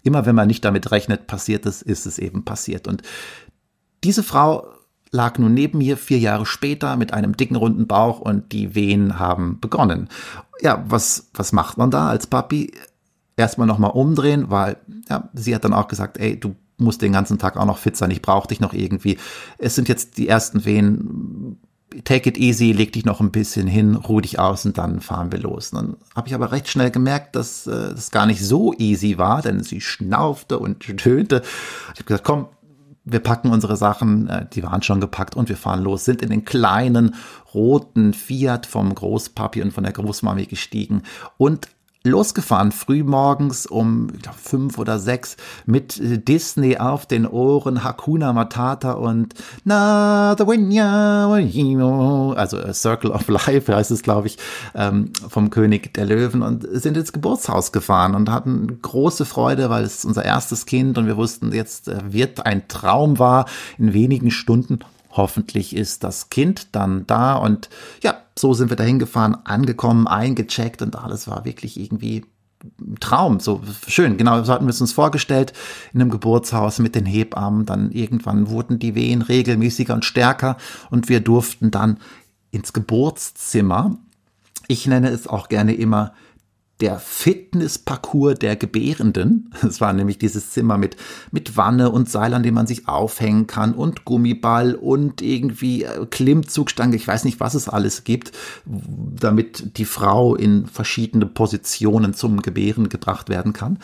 immer 0.02 0.26
wenn 0.26 0.34
man 0.34 0.48
nicht 0.48 0.64
damit 0.64 0.90
rechnet, 0.90 1.26
passiert 1.26 1.64
es, 1.64 1.80
ist 1.80 2.04
es 2.04 2.18
eben 2.18 2.44
passiert. 2.44 2.88
Und 2.88 3.02
diese 4.04 4.22
Frau 4.22 4.66
lag 5.12 5.38
nun 5.38 5.54
neben 5.54 5.78
mir 5.78 5.96
vier 5.96 6.18
Jahre 6.18 6.46
später 6.46 6.96
mit 6.96 7.12
einem 7.12 7.36
dicken 7.36 7.56
runden 7.56 7.86
Bauch 7.86 8.18
und 8.18 8.50
die 8.52 8.74
Wehen 8.74 9.18
haben 9.18 9.60
begonnen. 9.60 10.08
Ja, 10.60 10.84
was, 10.88 11.28
was 11.34 11.52
macht 11.52 11.78
man 11.78 11.90
da 11.90 12.08
als 12.08 12.26
Papi? 12.26 12.72
Erstmal 13.36 13.66
nochmal 13.66 13.92
umdrehen, 13.92 14.46
weil 14.48 14.78
ja, 15.08 15.28
sie 15.34 15.54
hat 15.54 15.64
dann 15.64 15.74
auch 15.74 15.88
gesagt, 15.88 16.18
ey, 16.18 16.38
du 16.38 16.56
musst 16.78 17.02
den 17.02 17.12
ganzen 17.12 17.38
Tag 17.38 17.56
auch 17.56 17.66
noch 17.66 17.78
fit 17.78 17.96
sein, 17.96 18.10
ich 18.10 18.22
brauche 18.22 18.48
dich 18.48 18.60
noch 18.60 18.72
irgendwie. 18.72 19.18
Es 19.58 19.74
sind 19.74 19.88
jetzt 19.88 20.16
die 20.16 20.28
ersten 20.28 20.64
Wehen, 20.64 21.58
take 22.04 22.28
it 22.28 22.38
easy, 22.38 22.72
leg 22.72 22.92
dich 22.92 23.04
noch 23.04 23.20
ein 23.20 23.30
bisschen 23.30 23.66
hin, 23.66 23.94
ruh 23.94 24.20
dich 24.20 24.38
aus 24.38 24.64
und 24.64 24.78
dann 24.78 25.00
fahren 25.00 25.30
wir 25.30 25.38
los. 25.38 25.70
dann 25.70 25.96
habe 26.14 26.28
ich 26.28 26.34
aber 26.34 26.52
recht 26.52 26.68
schnell 26.68 26.90
gemerkt, 26.90 27.36
dass 27.36 27.66
äh, 27.66 27.90
das 27.90 28.10
gar 28.10 28.26
nicht 28.26 28.42
so 28.42 28.72
easy 28.78 29.18
war, 29.18 29.42
denn 29.42 29.62
sie 29.62 29.80
schnaufte 29.80 30.58
und 30.58 30.80
tönte. 30.96 31.42
Ich 31.92 32.00
habe 32.00 32.04
gesagt, 32.04 32.24
komm, 32.24 32.48
wir 33.04 33.20
packen 33.20 33.50
unsere 33.50 33.76
Sachen, 33.76 34.28
äh, 34.28 34.46
die 34.52 34.62
waren 34.62 34.82
schon 34.82 35.00
gepackt 35.00 35.34
und 35.34 35.48
wir 35.48 35.56
fahren 35.56 35.82
los, 35.82 36.04
sind 36.04 36.22
in 36.22 36.30
den 36.30 36.44
kleinen 36.44 37.14
roten 37.54 38.14
Fiat 38.14 38.66
vom 38.66 38.94
Großpapi 38.94 39.62
und 39.62 39.72
von 39.72 39.84
der 39.84 39.92
Großmami 39.92 40.46
gestiegen 40.46 41.02
und 41.36 41.68
losgefahren, 42.04 42.72
frühmorgens 42.72 43.66
um 43.66 44.08
glaub, 44.20 44.34
fünf 44.34 44.78
oder 44.78 44.98
sechs 44.98 45.36
mit 45.66 46.00
äh, 46.00 46.18
Disney 46.18 46.78
auf 46.78 47.06
den 47.06 47.26
Ohren, 47.26 47.84
Hakuna 47.84 48.32
Matata 48.32 48.92
und 48.92 49.34
Na 49.64 50.34
the 50.36 50.44
also 52.36 52.58
A 52.58 52.72
Circle 52.72 53.10
of 53.10 53.28
Life 53.28 53.74
heißt 53.74 53.90
es, 53.90 54.02
glaube 54.02 54.26
ich, 54.26 54.38
ähm, 54.74 55.12
vom 55.28 55.50
König 55.50 55.94
der 55.94 56.06
Löwen 56.06 56.42
und 56.42 56.66
sind 56.72 56.96
ins 56.96 57.12
Geburtshaus 57.12 57.72
gefahren 57.72 58.14
und 58.14 58.30
hatten 58.30 58.80
große 58.82 59.24
Freude, 59.24 59.70
weil 59.70 59.84
es 59.84 60.04
unser 60.04 60.24
erstes 60.24 60.66
Kind 60.66 60.98
und 60.98 61.06
wir 61.06 61.16
wussten, 61.16 61.52
jetzt 61.52 61.88
äh, 61.88 62.12
wird 62.12 62.44
ein 62.44 62.66
Traum 62.68 63.18
wahr 63.18 63.46
in 63.78 63.92
wenigen 63.92 64.30
Stunden 64.30 64.80
Hoffentlich 65.12 65.76
ist 65.76 66.04
das 66.04 66.30
Kind 66.30 66.74
dann 66.74 67.06
da. 67.06 67.36
Und 67.36 67.68
ja, 68.02 68.16
so 68.36 68.54
sind 68.54 68.70
wir 68.70 68.76
dahin 68.76 68.98
gefahren, 68.98 69.36
angekommen, 69.44 70.06
eingecheckt 70.06 70.82
und 70.82 70.96
alles 70.96 71.28
war 71.28 71.44
wirklich 71.44 71.78
irgendwie 71.78 72.24
Traum, 73.00 73.40
so 73.40 73.60
schön, 73.88 74.16
genau, 74.16 74.42
so 74.44 74.52
hatten 74.52 74.66
wir 74.66 74.70
es 74.70 74.80
uns 74.80 74.92
vorgestellt, 74.92 75.52
in 75.92 76.00
einem 76.00 76.10
Geburtshaus 76.10 76.78
mit 76.78 76.94
den 76.94 77.06
Hebammen, 77.06 77.66
dann 77.66 77.90
irgendwann 77.90 78.48
wurden 78.48 78.78
die 78.78 78.94
Wehen 78.94 79.22
regelmäßiger 79.22 79.94
und 79.94 80.04
stärker 80.04 80.56
und 80.90 81.08
wir 81.08 81.18
durften 81.20 81.72
dann 81.72 81.98
ins 82.52 82.72
Geburtszimmer. 82.72 83.98
Ich 84.68 84.86
nenne 84.86 85.08
es 85.08 85.26
auch 85.26 85.48
gerne 85.48 85.74
immer 85.74 86.12
der 86.82 86.98
Fitnessparcours 86.98 88.38
der 88.40 88.56
Gebärenden. 88.56 89.54
Es 89.62 89.80
war 89.80 89.92
nämlich 89.92 90.18
dieses 90.18 90.50
Zimmer 90.50 90.76
mit, 90.76 90.96
mit 91.30 91.56
Wanne 91.56 91.90
und 91.90 92.10
Seil, 92.10 92.34
an 92.34 92.42
dem 92.42 92.54
man 92.54 92.66
sich 92.66 92.88
aufhängen 92.88 93.46
kann 93.46 93.72
und 93.72 94.04
Gummiball 94.04 94.74
und 94.74 95.22
irgendwie 95.22 95.84
äh, 95.84 96.04
Klimmzugstange. 96.10 96.96
Ich 96.96 97.06
weiß 97.06 97.24
nicht, 97.24 97.40
was 97.40 97.54
es 97.54 97.68
alles 97.68 98.04
gibt, 98.04 98.32
damit 98.66 99.78
die 99.78 99.84
Frau 99.84 100.34
in 100.34 100.66
verschiedene 100.66 101.24
Positionen 101.24 102.12
zum 102.12 102.42
Gebären 102.42 102.88
gebracht 102.88 103.28
werden 103.28 103.52
kann. 103.52 103.78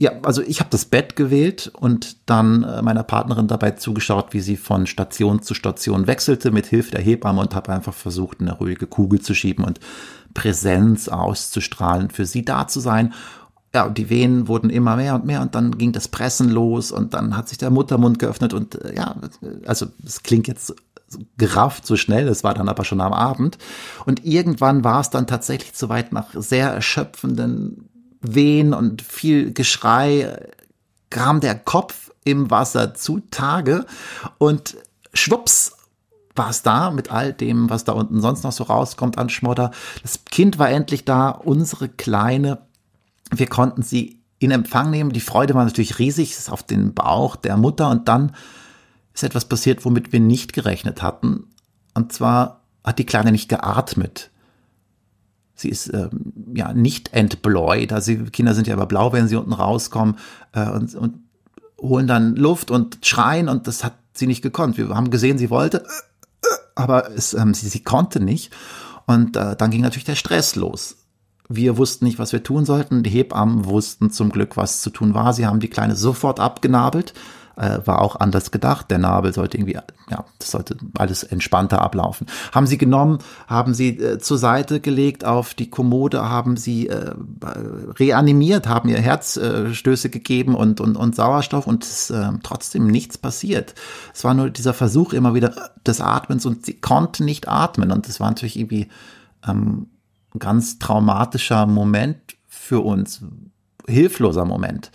Ja, 0.00 0.12
also 0.22 0.42
ich 0.42 0.60
habe 0.60 0.70
das 0.70 0.84
Bett 0.84 1.16
gewählt 1.16 1.72
und 1.74 2.18
dann 2.30 2.62
äh, 2.62 2.82
meiner 2.82 3.02
Partnerin 3.02 3.48
dabei 3.48 3.72
zugeschaut, 3.72 4.32
wie 4.32 4.40
sie 4.40 4.56
von 4.56 4.86
Station 4.86 5.42
zu 5.42 5.54
Station 5.54 6.06
wechselte 6.06 6.52
mit 6.52 6.66
Hilfe 6.66 6.92
der 6.92 7.00
Hebamme 7.00 7.40
und 7.40 7.56
habe 7.56 7.72
einfach 7.72 7.94
versucht, 7.94 8.40
eine 8.40 8.52
ruhige 8.52 8.86
Kugel 8.86 9.20
zu 9.20 9.34
schieben 9.34 9.64
und 9.64 9.80
Präsenz 10.34 11.08
auszustrahlen, 11.08 12.10
für 12.10 12.26
sie 12.26 12.44
da 12.44 12.68
zu 12.68 12.78
sein. 12.78 13.12
Ja, 13.74 13.86
und 13.86 13.98
die 13.98 14.08
Wehen 14.08 14.46
wurden 14.46 14.70
immer 14.70 14.94
mehr 14.94 15.16
und 15.16 15.26
mehr 15.26 15.42
und 15.42 15.56
dann 15.56 15.76
ging 15.76 15.90
das 15.90 16.06
Pressen 16.06 16.48
los 16.48 16.92
und 16.92 17.12
dann 17.12 17.36
hat 17.36 17.48
sich 17.48 17.58
der 17.58 17.70
Muttermund 17.70 18.20
geöffnet 18.20 18.54
und 18.54 18.76
äh, 18.76 18.94
ja, 18.94 19.16
also 19.66 19.86
es 20.06 20.22
klingt 20.22 20.46
jetzt 20.46 20.76
gerafft 21.38 21.86
so 21.86 21.96
schnell, 21.96 22.28
es 22.28 22.44
war 22.44 22.54
dann 22.54 22.68
aber 22.68 22.84
schon 22.84 23.00
am 23.00 23.12
Abend 23.12 23.58
und 24.06 24.24
irgendwann 24.24 24.84
war 24.84 25.00
es 25.00 25.10
dann 25.10 25.26
tatsächlich 25.26 25.72
so 25.74 25.88
weit 25.88 26.12
nach 26.12 26.28
sehr 26.34 26.70
erschöpfenden 26.70 27.88
Wehen 28.20 28.74
und 28.74 29.02
viel 29.02 29.52
Geschrei 29.52 30.38
kam 31.10 31.40
der 31.40 31.54
Kopf 31.54 32.10
im 32.24 32.50
Wasser 32.50 32.94
zutage 32.94 33.86
und 34.38 34.76
schwupps 35.14 35.72
war 36.34 36.50
es 36.50 36.62
da 36.62 36.90
mit 36.90 37.10
all 37.10 37.32
dem, 37.32 37.68
was 37.68 37.84
da 37.84 37.92
unten 37.92 38.20
sonst 38.20 38.44
noch 38.44 38.52
so 38.52 38.64
rauskommt 38.64 39.18
an 39.18 39.28
Schmodder. 39.28 39.72
Das 40.02 40.24
Kind 40.24 40.58
war 40.58 40.70
endlich 40.70 41.04
da, 41.04 41.30
unsere 41.30 41.88
Kleine. 41.88 42.62
Wir 43.30 43.48
konnten 43.48 43.82
sie 43.82 44.20
in 44.38 44.52
Empfang 44.52 44.90
nehmen. 44.90 45.12
Die 45.12 45.20
Freude 45.20 45.54
war 45.54 45.64
natürlich 45.64 45.98
riesig, 45.98 46.32
es 46.32 46.38
ist 46.38 46.52
auf 46.52 46.62
den 46.62 46.94
Bauch 46.94 47.36
der 47.36 47.56
Mutter 47.56 47.90
und 47.90 48.08
dann 48.08 48.34
ist 49.12 49.24
etwas 49.24 49.46
passiert, 49.46 49.84
womit 49.84 50.12
wir 50.12 50.20
nicht 50.20 50.52
gerechnet 50.52 51.02
hatten. 51.02 51.44
Und 51.94 52.12
zwar 52.12 52.60
hat 52.84 52.98
die 53.00 53.06
Kleine 53.06 53.32
nicht 53.32 53.48
geatmet. 53.48 54.30
Sie 55.58 55.68
ist 55.68 55.92
ähm, 55.92 56.32
ja 56.54 56.72
nicht 56.72 57.12
entbläut. 57.12 57.92
Also 57.92 58.12
Kinder 58.32 58.54
sind 58.54 58.68
ja 58.68 58.74
aber 58.74 58.86
blau, 58.86 59.12
wenn 59.12 59.26
sie 59.26 59.36
unten 59.36 59.52
rauskommen 59.52 60.16
äh, 60.52 60.70
und, 60.70 60.94
und 60.94 61.14
holen 61.80 62.06
dann 62.06 62.36
Luft 62.36 62.70
und 62.70 62.98
schreien 63.02 63.48
und 63.48 63.66
das 63.66 63.82
hat 63.82 63.94
sie 64.12 64.28
nicht 64.28 64.42
gekonnt. 64.42 64.78
Wir 64.78 64.88
haben 64.90 65.10
gesehen, 65.10 65.36
sie 65.36 65.50
wollte, 65.50 65.84
aber 66.76 67.10
es, 67.10 67.34
ähm, 67.34 67.54
sie, 67.54 67.68
sie 67.68 67.82
konnte 67.82 68.20
nicht. 68.20 68.52
Und 69.06 69.36
äh, 69.36 69.56
dann 69.56 69.70
ging 69.70 69.80
natürlich 69.80 70.04
der 70.04 70.14
Stress 70.14 70.54
los. 70.54 70.96
Wir 71.48 71.76
wussten 71.76 72.04
nicht, 72.04 72.18
was 72.18 72.32
wir 72.32 72.42
tun 72.42 72.64
sollten. 72.64 73.02
Die 73.02 73.10
Hebammen 73.10 73.64
wussten 73.64 74.10
zum 74.10 74.30
Glück, 74.30 74.56
was 74.56 74.82
zu 74.82 74.90
tun 74.90 75.14
war. 75.14 75.32
Sie 75.32 75.46
haben 75.46 75.60
die 75.60 75.70
Kleine 75.70 75.96
sofort 75.96 76.40
abgenabelt 76.40 77.14
äh, 77.58 77.80
war 77.84 78.00
auch 78.00 78.16
anders 78.16 78.50
gedacht. 78.50 78.90
Der 78.90 78.98
Nabel 78.98 79.32
sollte 79.32 79.56
irgendwie, 79.56 79.74
ja, 79.74 80.24
das 80.38 80.52
sollte 80.52 80.76
alles 80.96 81.24
entspannter 81.24 81.82
ablaufen. 81.82 82.26
Haben 82.52 82.66
sie 82.66 82.78
genommen, 82.78 83.18
haben 83.46 83.74
sie 83.74 83.98
äh, 83.98 84.18
zur 84.18 84.38
Seite 84.38 84.80
gelegt 84.80 85.24
auf 85.24 85.54
die 85.54 85.68
Kommode, 85.68 86.28
haben 86.28 86.56
sie 86.56 86.88
äh, 86.88 87.14
reanimiert, 87.98 88.68
haben 88.68 88.88
ihr 88.88 89.00
Herzstöße 89.00 90.10
gegeben 90.10 90.54
und, 90.54 90.80
und, 90.80 90.96
und 90.96 91.16
Sauerstoff 91.16 91.66
und 91.66 91.84
es, 91.84 92.10
äh, 92.10 92.30
trotzdem 92.42 92.86
nichts 92.86 93.18
passiert. 93.18 93.74
Es 94.14 94.24
war 94.24 94.34
nur 94.34 94.50
dieser 94.50 94.74
Versuch 94.74 95.12
immer 95.12 95.34
wieder 95.34 95.70
des 95.86 96.00
Atmens 96.00 96.46
und 96.46 96.64
sie 96.64 96.80
konnten 96.80 97.24
nicht 97.24 97.48
atmen 97.48 97.90
und 97.90 98.08
es 98.08 98.20
war 98.20 98.28
natürlich 98.28 98.58
irgendwie 98.58 98.88
ähm, 99.46 99.88
ein 100.34 100.38
ganz 100.38 100.78
traumatischer 100.78 101.66
Moment 101.66 102.36
für 102.46 102.80
uns, 102.80 103.22
hilfloser 103.86 104.44
Moment. 104.44 104.92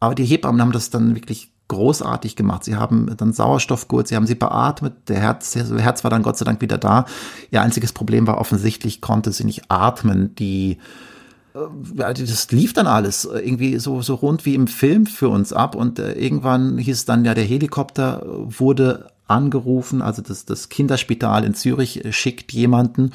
Aber 0.00 0.14
die 0.14 0.24
Hebammen 0.24 0.60
haben 0.60 0.72
das 0.72 0.90
dann 0.90 1.14
wirklich 1.14 1.52
großartig 1.68 2.36
gemacht. 2.36 2.64
Sie 2.64 2.76
haben 2.76 3.14
dann 3.16 3.32
Sauerstoffgurt, 3.32 4.08
sie 4.08 4.16
haben 4.16 4.26
sie 4.26 4.34
beatmet, 4.34 4.94
der 5.08 5.20
Herz, 5.20 5.52
der 5.52 5.78
Herz 5.78 6.04
war 6.04 6.10
dann 6.10 6.22
Gott 6.22 6.36
sei 6.36 6.44
Dank 6.44 6.60
wieder 6.60 6.78
da. 6.78 7.06
Ihr 7.50 7.62
einziges 7.62 7.92
Problem 7.92 8.26
war 8.26 8.38
offensichtlich, 8.38 9.00
konnte 9.00 9.32
sie 9.32 9.44
nicht 9.44 9.64
atmen. 9.68 10.34
Die, 10.36 10.78
äh, 11.54 12.14
das 12.14 12.50
lief 12.52 12.72
dann 12.72 12.86
alles 12.86 13.24
irgendwie 13.24 13.78
so, 13.78 14.02
so 14.02 14.14
rund 14.14 14.46
wie 14.46 14.54
im 14.54 14.66
Film 14.66 15.06
für 15.06 15.28
uns 15.28 15.52
ab 15.52 15.74
und 15.74 15.98
äh, 15.98 16.12
irgendwann 16.12 16.78
hieß 16.78 16.98
es 16.98 17.04
dann, 17.04 17.24
ja, 17.24 17.34
der 17.34 17.44
Helikopter 17.44 18.22
wurde 18.26 19.08
angerufen, 19.26 20.02
also 20.02 20.22
das, 20.22 20.44
das 20.44 20.68
Kinderspital 20.68 21.44
in 21.44 21.54
Zürich 21.54 22.02
schickt 22.10 22.52
jemanden, 22.52 23.10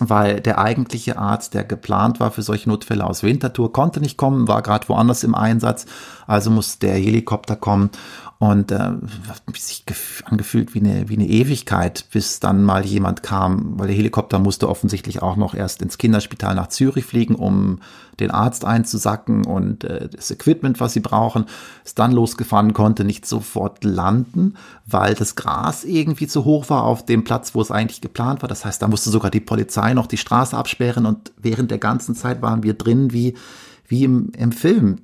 weil 0.00 0.40
der 0.40 0.58
eigentliche 0.58 1.18
Arzt, 1.18 1.54
der 1.54 1.64
geplant 1.64 2.20
war 2.20 2.30
für 2.30 2.42
solche 2.42 2.68
Notfälle 2.68 3.04
aus 3.04 3.22
Winterthur, 3.22 3.72
konnte 3.72 4.00
nicht 4.00 4.16
kommen, 4.16 4.48
war 4.48 4.62
gerade 4.62 4.88
woanders 4.88 5.24
im 5.24 5.34
Einsatz, 5.34 5.86
also 6.26 6.50
muss 6.50 6.78
der 6.78 6.94
Helikopter 6.94 7.56
kommen 7.56 7.90
und 8.38 8.70
äh, 8.70 8.92
sich 9.56 9.84
angefühlt 10.24 10.72
wie 10.72 10.78
eine, 10.78 11.08
wie 11.08 11.14
eine 11.14 11.26
Ewigkeit, 11.26 12.04
bis 12.12 12.38
dann 12.38 12.62
mal 12.62 12.86
jemand 12.86 13.24
kam, 13.24 13.78
weil 13.78 13.88
der 13.88 13.96
Helikopter 13.96 14.38
musste 14.38 14.68
offensichtlich 14.68 15.22
auch 15.22 15.36
noch 15.36 15.54
erst 15.54 15.82
ins 15.82 15.98
Kinderspital 15.98 16.54
nach 16.54 16.68
Zürich 16.68 17.04
fliegen, 17.04 17.34
um 17.34 17.80
den 18.20 18.30
Arzt 18.30 18.64
einzusacken 18.64 19.44
und 19.44 19.82
äh, 19.82 20.08
das 20.08 20.30
Equipment, 20.30 20.78
was 20.78 20.92
sie 20.92 21.00
brauchen, 21.00 21.46
ist 21.84 21.98
dann 21.98 22.12
losgefahren, 22.12 22.74
konnte 22.74 23.04
nicht 23.04 23.26
sofort 23.26 23.82
landen, 23.82 24.54
weil 24.86 25.14
das 25.14 25.34
Gras 25.34 25.82
irgendwie 25.84 26.28
zu 26.28 26.44
hoch 26.44 26.70
war 26.70 26.84
auf 26.84 27.04
dem 27.04 27.24
Platz, 27.24 27.56
wo 27.56 27.60
es 27.60 27.72
eigentlich 27.72 28.00
geplant 28.00 28.42
war. 28.42 28.48
Das 28.48 28.64
heißt, 28.64 28.80
da 28.80 28.86
musste 28.86 29.10
sogar 29.10 29.32
die 29.32 29.40
Polizei 29.40 29.94
noch 29.94 30.06
die 30.06 30.16
Straße 30.16 30.56
absperren 30.56 31.06
und 31.06 31.32
während 31.38 31.72
der 31.72 31.78
ganzen 31.78 32.14
Zeit 32.14 32.40
waren 32.40 32.62
wir 32.62 32.74
drin 32.74 33.12
wie, 33.12 33.34
wie 33.88 34.04
im, 34.04 34.30
im 34.36 34.52
Film 34.52 34.98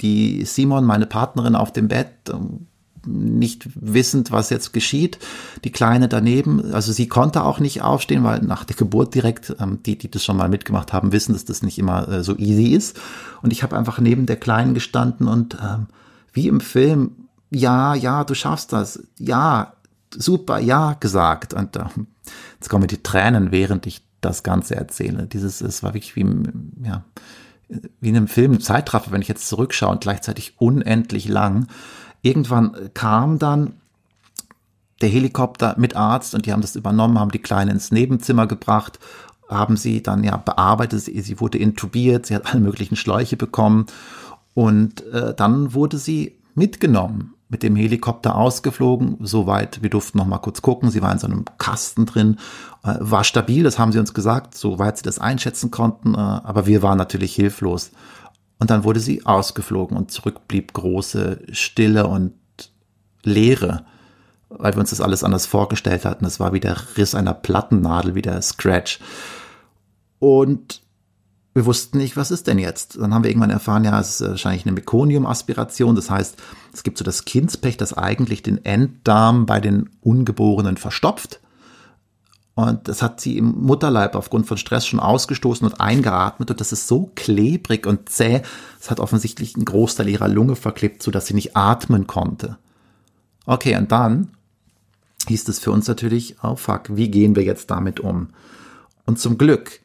die 0.00 0.44
Simon, 0.44 0.84
meine 0.84 1.06
Partnerin, 1.06 1.54
auf 1.54 1.72
dem 1.72 1.88
Bett, 1.88 2.10
ähm, 2.30 2.66
nicht 3.06 3.68
wissend, 3.74 4.30
was 4.30 4.50
jetzt 4.50 4.72
geschieht. 4.72 5.18
Die 5.64 5.72
Kleine 5.72 6.08
daneben, 6.08 6.74
also 6.74 6.92
sie 6.92 7.08
konnte 7.08 7.44
auch 7.44 7.58
nicht 7.60 7.82
aufstehen, 7.82 8.24
weil 8.24 8.40
nach 8.40 8.64
der 8.64 8.76
Geburt 8.76 9.14
direkt, 9.14 9.56
ähm, 9.60 9.82
die, 9.84 9.96
die 9.96 10.10
das 10.10 10.24
schon 10.24 10.36
mal 10.36 10.48
mitgemacht 10.48 10.92
haben, 10.92 11.12
wissen, 11.12 11.32
dass 11.32 11.44
das 11.44 11.62
nicht 11.62 11.78
immer 11.78 12.08
äh, 12.08 12.22
so 12.22 12.36
easy 12.36 12.74
ist. 12.74 13.00
Und 13.42 13.52
ich 13.52 13.62
habe 13.62 13.76
einfach 13.76 13.98
neben 13.98 14.26
der 14.26 14.36
Kleinen 14.36 14.74
gestanden 14.74 15.28
und 15.28 15.56
ähm, 15.62 15.86
wie 16.32 16.48
im 16.48 16.60
Film, 16.60 17.12
ja, 17.50 17.94
ja, 17.94 18.24
du 18.24 18.34
schaffst 18.34 18.72
das, 18.72 19.02
ja, 19.18 19.72
super, 20.14 20.58
ja, 20.58 20.94
gesagt. 20.94 21.54
Und 21.54 21.78
jetzt 22.58 22.68
kommen 22.68 22.88
die 22.88 23.02
Tränen, 23.02 23.50
während 23.50 23.86
ich 23.86 24.02
das 24.20 24.42
Ganze 24.42 24.76
erzähle. 24.76 25.26
Dieses, 25.26 25.60
es 25.60 25.82
war 25.82 25.94
wirklich 25.94 26.16
wie, 26.16 26.26
ja, 26.84 27.04
wie 27.68 28.08
in 28.08 28.16
einem 28.16 28.28
Film, 28.28 28.60
Zeitraffer, 28.60 29.12
wenn 29.12 29.22
ich 29.22 29.28
jetzt 29.28 29.48
zurückschaue 29.48 29.90
und 29.90 30.00
gleichzeitig 30.00 30.54
unendlich 30.58 31.28
lang. 31.28 31.66
Irgendwann 32.22 32.90
kam 32.94 33.38
dann 33.38 33.74
der 35.00 35.08
Helikopter 35.08 35.74
mit 35.78 35.94
Arzt 35.94 36.34
und 36.34 36.46
die 36.46 36.52
haben 36.52 36.62
das 36.62 36.76
übernommen, 36.76 37.18
haben 37.18 37.30
die 37.30 37.38
Kleine 37.38 37.70
ins 37.70 37.92
Nebenzimmer 37.92 38.46
gebracht, 38.46 38.98
haben 39.48 39.76
sie 39.76 40.02
dann 40.02 40.24
ja 40.24 40.36
bearbeitet, 40.36 41.00
sie, 41.00 41.20
sie 41.20 41.40
wurde 41.40 41.58
intubiert, 41.58 42.26
sie 42.26 42.34
hat 42.34 42.46
alle 42.46 42.60
möglichen 42.60 42.96
Schläuche 42.96 43.36
bekommen 43.36 43.86
und 44.54 45.06
äh, 45.06 45.34
dann 45.34 45.72
wurde 45.74 45.98
sie 45.98 46.38
mitgenommen 46.54 47.34
mit 47.48 47.62
dem 47.62 47.76
Helikopter 47.76 48.36
ausgeflogen, 48.36 49.16
soweit 49.20 49.82
wir 49.82 49.90
durften 49.90 50.18
noch 50.18 50.26
mal 50.26 50.38
kurz 50.38 50.60
gucken. 50.60 50.90
Sie 50.90 51.00
war 51.00 51.12
in 51.12 51.18
so 51.18 51.26
einem 51.26 51.44
Kasten 51.56 52.04
drin, 52.04 52.38
äh, 52.84 52.94
war 53.00 53.24
stabil, 53.24 53.62
das 53.62 53.78
haben 53.78 53.92
sie 53.92 53.98
uns 53.98 54.12
gesagt, 54.12 54.54
soweit 54.54 54.98
sie 54.98 55.02
das 55.02 55.18
einschätzen 55.18 55.70
konnten, 55.70 56.14
äh, 56.14 56.18
aber 56.18 56.66
wir 56.66 56.82
waren 56.82 56.98
natürlich 56.98 57.34
hilflos. 57.34 57.90
Und 58.58 58.70
dann 58.70 58.84
wurde 58.84 59.00
sie 59.00 59.24
ausgeflogen 59.24 59.96
und 59.96 60.10
zurück 60.10 60.46
blieb 60.48 60.72
große 60.72 61.40
Stille 61.52 62.06
und 62.06 62.34
Leere, 63.22 63.84
weil 64.48 64.74
wir 64.74 64.80
uns 64.80 64.90
das 64.90 65.00
alles 65.00 65.24
anders 65.24 65.46
vorgestellt 65.46 66.04
hatten. 66.04 66.24
Es 66.24 66.40
war 66.40 66.52
wie 66.52 66.60
der 66.60 66.76
Riss 66.96 67.14
einer 67.14 67.34
Plattennadel, 67.34 68.14
wie 68.14 68.22
der 68.22 68.42
Scratch. 68.42 69.00
Und 70.18 70.82
wir 71.58 71.66
wussten 71.66 71.98
nicht, 71.98 72.16
was 72.16 72.30
ist 72.30 72.46
denn 72.46 72.60
jetzt? 72.60 72.98
Dann 73.00 73.12
haben 73.12 73.24
wir 73.24 73.30
irgendwann 73.30 73.50
erfahren, 73.50 73.82
ja, 73.82 73.98
es 73.98 74.20
ist 74.20 74.28
wahrscheinlich 74.28 74.64
eine 74.64 74.74
Mekonium-Aspiration. 74.74 75.96
Das 75.96 76.08
heißt, 76.08 76.36
es 76.72 76.84
gibt 76.84 76.98
so 76.98 77.04
das 77.04 77.24
Kindspech, 77.24 77.76
das 77.76 77.92
eigentlich 77.92 78.44
den 78.44 78.64
Enddarm 78.64 79.44
bei 79.44 79.58
den 79.58 79.90
Ungeborenen 80.00 80.76
verstopft. 80.76 81.40
Und 82.54 82.86
das 82.86 83.02
hat 83.02 83.20
sie 83.20 83.38
im 83.38 83.60
Mutterleib 83.60 84.14
aufgrund 84.14 84.46
von 84.46 84.56
Stress 84.56 84.86
schon 84.86 85.00
ausgestoßen 85.00 85.66
und 85.66 85.80
eingeatmet. 85.80 86.48
Und 86.52 86.60
das 86.60 86.70
ist 86.70 86.86
so 86.86 87.10
klebrig 87.16 87.88
und 87.88 88.08
zäh. 88.08 88.42
Es 88.80 88.88
hat 88.88 89.00
offensichtlich 89.00 89.56
einen 89.56 89.64
Großteil 89.64 90.08
ihrer 90.08 90.28
Lunge 90.28 90.54
verklebt, 90.54 91.02
sodass 91.02 91.26
sie 91.26 91.34
nicht 91.34 91.56
atmen 91.56 92.06
konnte. 92.06 92.56
Okay, 93.46 93.76
und 93.76 93.90
dann 93.90 94.28
hieß 95.26 95.48
es 95.48 95.58
für 95.58 95.72
uns 95.72 95.88
natürlich, 95.88 96.36
oh 96.40 96.54
fuck, 96.54 96.96
wie 96.96 97.10
gehen 97.10 97.34
wir 97.34 97.42
jetzt 97.42 97.68
damit 97.72 97.98
um? 97.98 98.28
Und 99.06 99.18
zum 99.18 99.38
Glück 99.38 99.80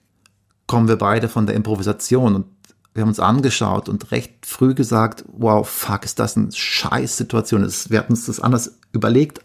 kommen 0.67 0.87
wir 0.87 0.97
beide 0.97 1.29
von 1.29 1.45
der 1.45 1.55
Improvisation 1.55 2.35
und 2.35 2.45
wir 2.93 3.01
haben 3.01 3.09
uns 3.09 3.19
angeschaut 3.19 3.89
und 3.89 4.11
recht 4.11 4.45
früh 4.45 4.75
gesagt, 4.75 5.25
wow, 5.27 5.67
fuck, 5.67 6.05
ist 6.05 6.19
das 6.19 6.37
eine 6.37 6.51
Scheißsituation. 6.51 7.67
Wir 7.89 7.99
hatten 7.99 8.13
uns 8.13 8.27
das 8.27 8.39
anders 8.39 8.77
überlegt 8.91 9.39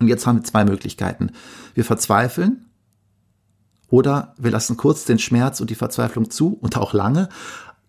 und 0.00 0.08
jetzt 0.08 0.26
haben 0.26 0.38
wir 0.38 0.44
zwei 0.44 0.64
Möglichkeiten. 0.64 1.32
Wir 1.74 1.84
verzweifeln 1.84 2.64
oder 3.88 4.34
wir 4.38 4.50
lassen 4.50 4.76
kurz 4.76 5.04
den 5.04 5.18
Schmerz 5.18 5.60
und 5.60 5.70
die 5.70 5.74
Verzweiflung 5.74 6.30
zu 6.30 6.56
und 6.60 6.76
auch 6.78 6.94
lange, 6.94 7.28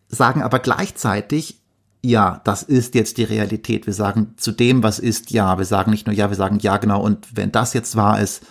sagen 0.09 0.41
aber 0.41 0.59
gleichzeitig, 0.59 1.61
ja, 2.01 2.41
das 2.43 2.61
ist 2.61 2.93
jetzt 2.93 3.17
die 3.17 3.23
Realität. 3.23 3.87
Wir 3.87 3.93
sagen 3.93 4.35
zu 4.37 4.51
dem, 4.51 4.83
was 4.83 4.99
ist, 4.99 5.31
ja. 5.31 5.57
Wir 5.57 5.65
sagen 5.65 5.89
nicht 5.89 6.05
nur 6.05 6.15
ja, 6.15 6.29
wir 6.29 6.37
sagen 6.37 6.59
ja, 6.59 6.77
genau. 6.77 7.01
Und 7.01 7.35
wenn 7.35 7.51
das 7.51 7.73
jetzt 7.73 7.95
wahr 7.95 8.21
ist, 8.21 8.43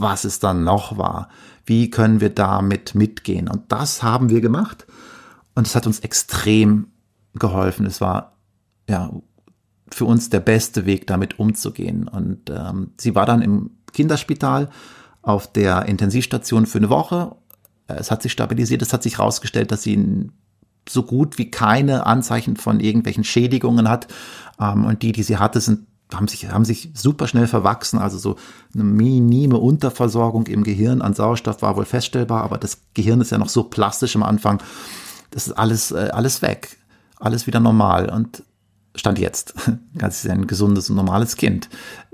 was 0.00 0.24
ist 0.24 0.44
dann 0.44 0.64
noch 0.64 0.98
wahr? 0.98 1.28
Wie 1.64 1.90
können 1.90 2.20
wir 2.20 2.30
damit 2.30 2.94
mitgehen? 2.94 3.48
Und 3.48 3.70
das 3.72 4.02
haben 4.02 4.30
wir 4.30 4.40
gemacht. 4.40 4.86
Und 5.54 5.66
es 5.66 5.74
hat 5.74 5.86
uns 5.86 6.00
extrem 6.00 6.88
geholfen. 7.34 7.86
Es 7.86 8.00
war 8.00 8.36
ja 8.88 9.10
für 9.90 10.04
uns 10.04 10.30
der 10.30 10.40
beste 10.40 10.86
Weg, 10.86 11.06
damit 11.06 11.38
umzugehen. 11.38 12.08
Und 12.08 12.50
ähm, 12.50 12.92
sie 12.98 13.14
war 13.14 13.26
dann 13.26 13.42
im 13.42 13.70
Kinderspital 13.92 14.70
auf 15.22 15.50
der 15.52 15.86
Intensivstation 15.86 16.66
für 16.66 16.78
eine 16.78 16.90
Woche. 16.90 17.34
Es 17.86 18.10
hat 18.10 18.22
sich 18.22 18.32
stabilisiert. 18.32 18.82
Es 18.82 18.92
hat 18.92 19.02
sich 19.02 19.18
herausgestellt, 19.18 19.72
dass 19.72 19.82
sie 19.82 20.30
so 20.88 21.02
gut 21.02 21.38
wie 21.38 21.50
keine 21.50 22.06
Anzeichen 22.06 22.56
von 22.56 22.80
irgendwelchen 22.80 23.24
Schädigungen 23.24 23.88
hat. 23.88 24.08
Ähm, 24.60 24.84
und 24.84 25.02
die, 25.02 25.12
die 25.12 25.22
sie 25.22 25.38
hatte, 25.38 25.60
sind 25.60 25.87
haben 26.14 26.28
sich, 26.28 26.48
haben 26.50 26.64
sich 26.64 26.90
super 26.94 27.26
schnell 27.26 27.46
verwachsen. 27.46 27.98
Also 27.98 28.18
so 28.18 28.36
eine 28.74 28.84
minime 28.84 29.58
Unterversorgung 29.58 30.46
im 30.46 30.64
Gehirn 30.64 31.02
an 31.02 31.14
Sauerstoff 31.14 31.62
war 31.62 31.76
wohl 31.76 31.84
feststellbar, 31.84 32.42
aber 32.42 32.58
das 32.58 32.78
Gehirn 32.94 33.20
ist 33.20 33.30
ja 33.30 33.38
noch 33.38 33.48
so 33.48 33.64
plastisch 33.64 34.16
am 34.16 34.22
Anfang. 34.22 34.62
Das 35.30 35.46
ist 35.46 35.52
alles, 35.52 35.90
äh, 35.90 36.10
alles 36.12 36.42
weg. 36.42 36.78
Alles 37.18 37.46
wieder 37.46 37.60
normal. 37.60 38.08
Und 38.08 38.42
Stand 38.94 39.18
jetzt. 39.18 39.54
Ganz 39.98 40.26
ein 40.26 40.46
gesundes 40.46 40.90
und 40.90 40.96
normales 40.96 41.36
Kind. 41.36 41.68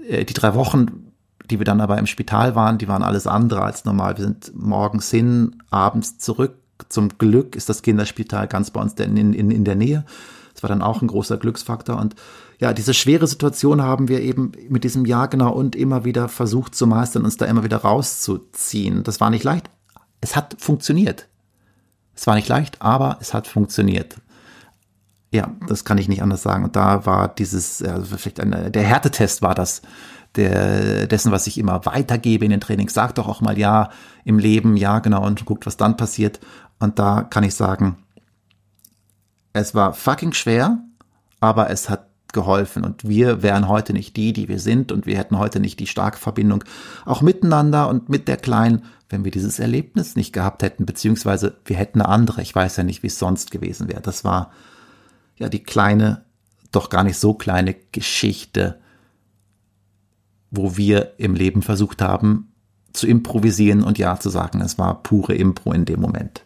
Äh, 0.09 0.24
die 0.24 0.35
drei 0.35 0.54
Wochen, 0.54 1.12
die 1.50 1.59
wir 1.59 1.64
dann 1.64 1.80
aber 1.80 1.98
im 1.98 2.07
Spital 2.07 2.54
waren, 2.54 2.78
die 2.78 2.88
waren 2.88 3.02
alles 3.02 3.26
andere 3.26 3.62
als 3.62 3.85
normal. 3.85 4.16
Wir 4.16 4.24
sind 4.24 4.52
morgens 4.54 5.11
hin, 5.11 5.62
abends 5.70 6.18
zurück. 6.18 6.57
Zum 6.88 7.16
Glück 7.18 7.54
ist 7.54 7.68
das 7.68 7.83
Kinderspital 7.83 8.48
ganz 8.48 8.70
bei 8.70 8.80
uns 8.80 8.94
in, 8.94 9.16
in, 9.16 9.50
in 9.50 9.64
der 9.64 9.76
Nähe. 9.76 10.04
Das 10.54 10.62
war 10.62 10.68
dann 10.68 10.82
auch 10.82 11.02
ein 11.02 11.08
großer 11.08 11.36
Glücksfaktor 11.36 12.00
und 12.00 12.14
ja, 12.60 12.72
diese 12.72 12.94
schwere 12.94 13.26
Situation 13.26 13.82
haben 13.82 14.08
wir 14.08 14.20
eben 14.20 14.52
mit 14.68 14.84
diesem 14.84 15.04
Jahr 15.04 15.28
genau 15.28 15.52
und 15.52 15.74
immer 15.76 16.04
wieder 16.04 16.28
versucht 16.28 16.74
zu 16.74 16.86
meistern, 16.86 17.24
uns 17.24 17.36
da 17.36 17.46
immer 17.46 17.64
wieder 17.64 17.78
rauszuziehen. 17.78 19.02
Das 19.02 19.20
war 19.20 19.30
nicht 19.30 19.44
leicht. 19.44 19.68
Es 20.20 20.36
hat 20.36 20.56
funktioniert. 20.58 21.28
Es 22.14 22.26
war 22.26 22.36
nicht 22.36 22.48
leicht, 22.48 22.80
aber 22.80 23.18
es 23.20 23.34
hat 23.34 23.48
funktioniert. 23.48 24.16
Ja, 25.32 25.50
das 25.66 25.84
kann 25.84 25.98
ich 25.98 26.08
nicht 26.08 26.22
anders 26.22 26.42
sagen. 26.42 26.64
Und 26.64 26.76
da 26.76 27.06
war 27.06 27.26
dieses, 27.26 27.82
also 27.82 28.16
vielleicht 28.16 28.38
eine, 28.38 28.70
der 28.70 28.84
Härtetest 28.84 29.42
war 29.42 29.54
das, 29.54 29.82
der, 30.36 31.06
dessen, 31.08 31.32
was 31.32 31.46
ich 31.48 31.58
immer 31.58 31.84
weitergebe 31.86 32.44
in 32.44 32.52
den 32.52 32.60
Trainings. 32.60 32.94
Sag 32.94 33.16
doch 33.16 33.28
auch 33.28 33.40
mal 33.40 33.58
ja 33.58 33.90
im 34.24 34.38
Leben, 34.38 34.76
ja, 34.76 35.00
genau, 35.00 35.26
und 35.26 35.44
guckt, 35.44 35.66
was 35.66 35.76
dann 35.76 35.96
passiert. 35.96 36.40
Und 36.78 36.98
da 36.98 37.22
kann 37.22 37.42
ich 37.42 37.54
sagen, 37.54 37.96
es 39.54 39.74
war 39.74 39.94
fucking 39.94 40.34
schwer, 40.34 40.78
aber 41.40 41.70
es 41.70 41.88
hat 41.88 42.08
geholfen. 42.32 42.84
Und 42.84 43.08
wir 43.08 43.42
wären 43.42 43.68
heute 43.68 43.94
nicht 43.94 44.16
die, 44.16 44.32
die 44.34 44.48
wir 44.48 44.58
sind 44.58 44.92
und 44.92 45.06
wir 45.06 45.16
hätten 45.16 45.38
heute 45.38 45.60
nicht 45.60 45.80
die 45.80 45.86
starke 45.86 46.18
Verbindung 46.18 46.64
auch 47.06 47.22
miteinander 47.22 47.88
und 47.88 48.10
mit 48.10 48.28
der 48.28 48.36
Kleinen, 48.36 48.82
wenn 49.08 49.24
wir 49.24 49.30
dieses 49.30 49.60
Erlebnis 49.60 50.16
nicht 50.16 50.32
gehabt 50.32 50.62
hätten, 50.62 50.84
beziehungsweise 50.84 51.56
wir 51.64 51.76
hätten 51.76 52.02
eine 52.02 52.10
andere. 52.10 52.42
Ich 52.42 52.54
weiß 52.54 52.76
ja 52.76 52.82
nicht, 52.82 53.02
wie 53.02 53.06
es 53.06 53.18
sonst 53.18 53.52
gewesen 53.52 53.88
wäre. 53.88 54.02
Das 54.02 54.24
war 54.24 54.50
ja 55.36 55.48
die 55.48 55.62
kleine, 55.62 56.24
doch 56.72 56.90
gar 56.90 57.04
nicht 57.04 57.18
so 57.18 57.34
kleine 57.34 57.76
Geschichte, 57.92 58.80
wo 60.50 60.76
wir 60.76 61.12
im 61.18 61.34
Leben 61.34 61.62
versucht 61.62 62.02
haben 62.02 62.52
zu 62.92 63.06
improvisieren 63.06 63.84
und 63.84 63.98
ja 63.98 64.18
zu 64.18 64.30
sagen. 64.30 64.60
Es 64.60 64.78
war 64.78 65.02
pure 65.02 65.34
Impro 65.34 65.72
in 65.72 65.84
dem 65.84 66.00
Moment. 66.00 66.42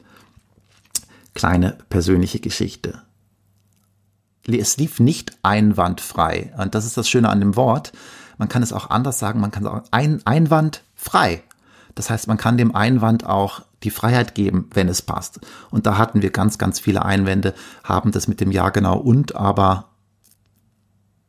Kleine 1.39 1.79
persönliche 1.89 2.41
Geschichte 2.41 3.03
es 4.57 4.77
lief 4.79 5.01
nicht 5.01 5.37
einwandfrei. 5.43 6.53
Und 6.57 6.75
das 6.75 6.87
ist 6.87 6.97
das 6.97 7.09
Schöne 7.09 7.29
an 7.29 7.41
dem 7.41 7.57
Wort. 7.57 7.93
Man 8.39 8.49
kann 8.49 8.63
es 8.63 8.73
auch 8.73 8.89
anders 8.89 9.19
sagen, 9.19 9.41
man 9.41 9.51
kann 9.51 9.65
sagen, 9.65 9.85
ein, 9.91 10.23
einwandfrei. 10.25 11.43
Das 11.95 12.09
heißt, 12.09 12.29
man 12.29 12.39
kann 12.39 12.57
dem 12.57 12.75
Einwand 12.75 13.27
auch 13.27 13.63
die 13.83 13.91
Freiheit 13.91 14.35
geben, 14.35 14.71
wenn 14.73 14.89
es 14.89 15.03
passt. 15.03 15.41
Und 15.71 15.87
da 15.87 15.99
hatten 15.99 16.23
wir 16.23 16.31
ganz, 16.31 16.57
ganz 16.57 16.81
viele 16.81 17.05
Einwände, 17.05 17.55
haben 17.85 18.13
das 18.13 18.29
mit 18.29 18.41
dem 18.41 18.53
Ja 18.53 18.71
genau 18.71 18.99
und 18.99 19.35
aber 19.35 19.91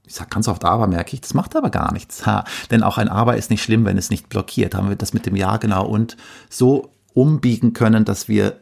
Ich 0.05 0.15
sage 0.15 0.29
ganz 0.29 0.47
oft 0.47 0.63
aber, 0.65 0.87
merke 0.87 1.13
ich, 1.13 1.21
das 1.21 1.33
macht 1.33 1.55
aber 1.55 1.69
gar 1.69 1.91
nichts. 1.91 2.25
Ha. 2.25 2.43
Denn 2.71 2.83
auch 2.83 2.97
ein 2.97 3.09
aber 3.09 3.37
ist 3.37 3.49
nicht 3.49 3.63
schlimm, 3.63 3.85
wenn 3.85 3.97
es 3.97 4.09
nicht 4.09 4.29
blockiert. 4.29 4.75
Haben 4.75 4.89
wir 4.89 4.95
das 4.95 5.13
mit 5.13 5.25
dem 5.25 5.35
Ja 5.35 5.57
genau 5.57 5.85
und 5.85 6.17
so 6.49 6.93
umbiegen 7.13 7.73
können, 7.73 8.05
dass 8.05 8.27
wir 8.27 8.59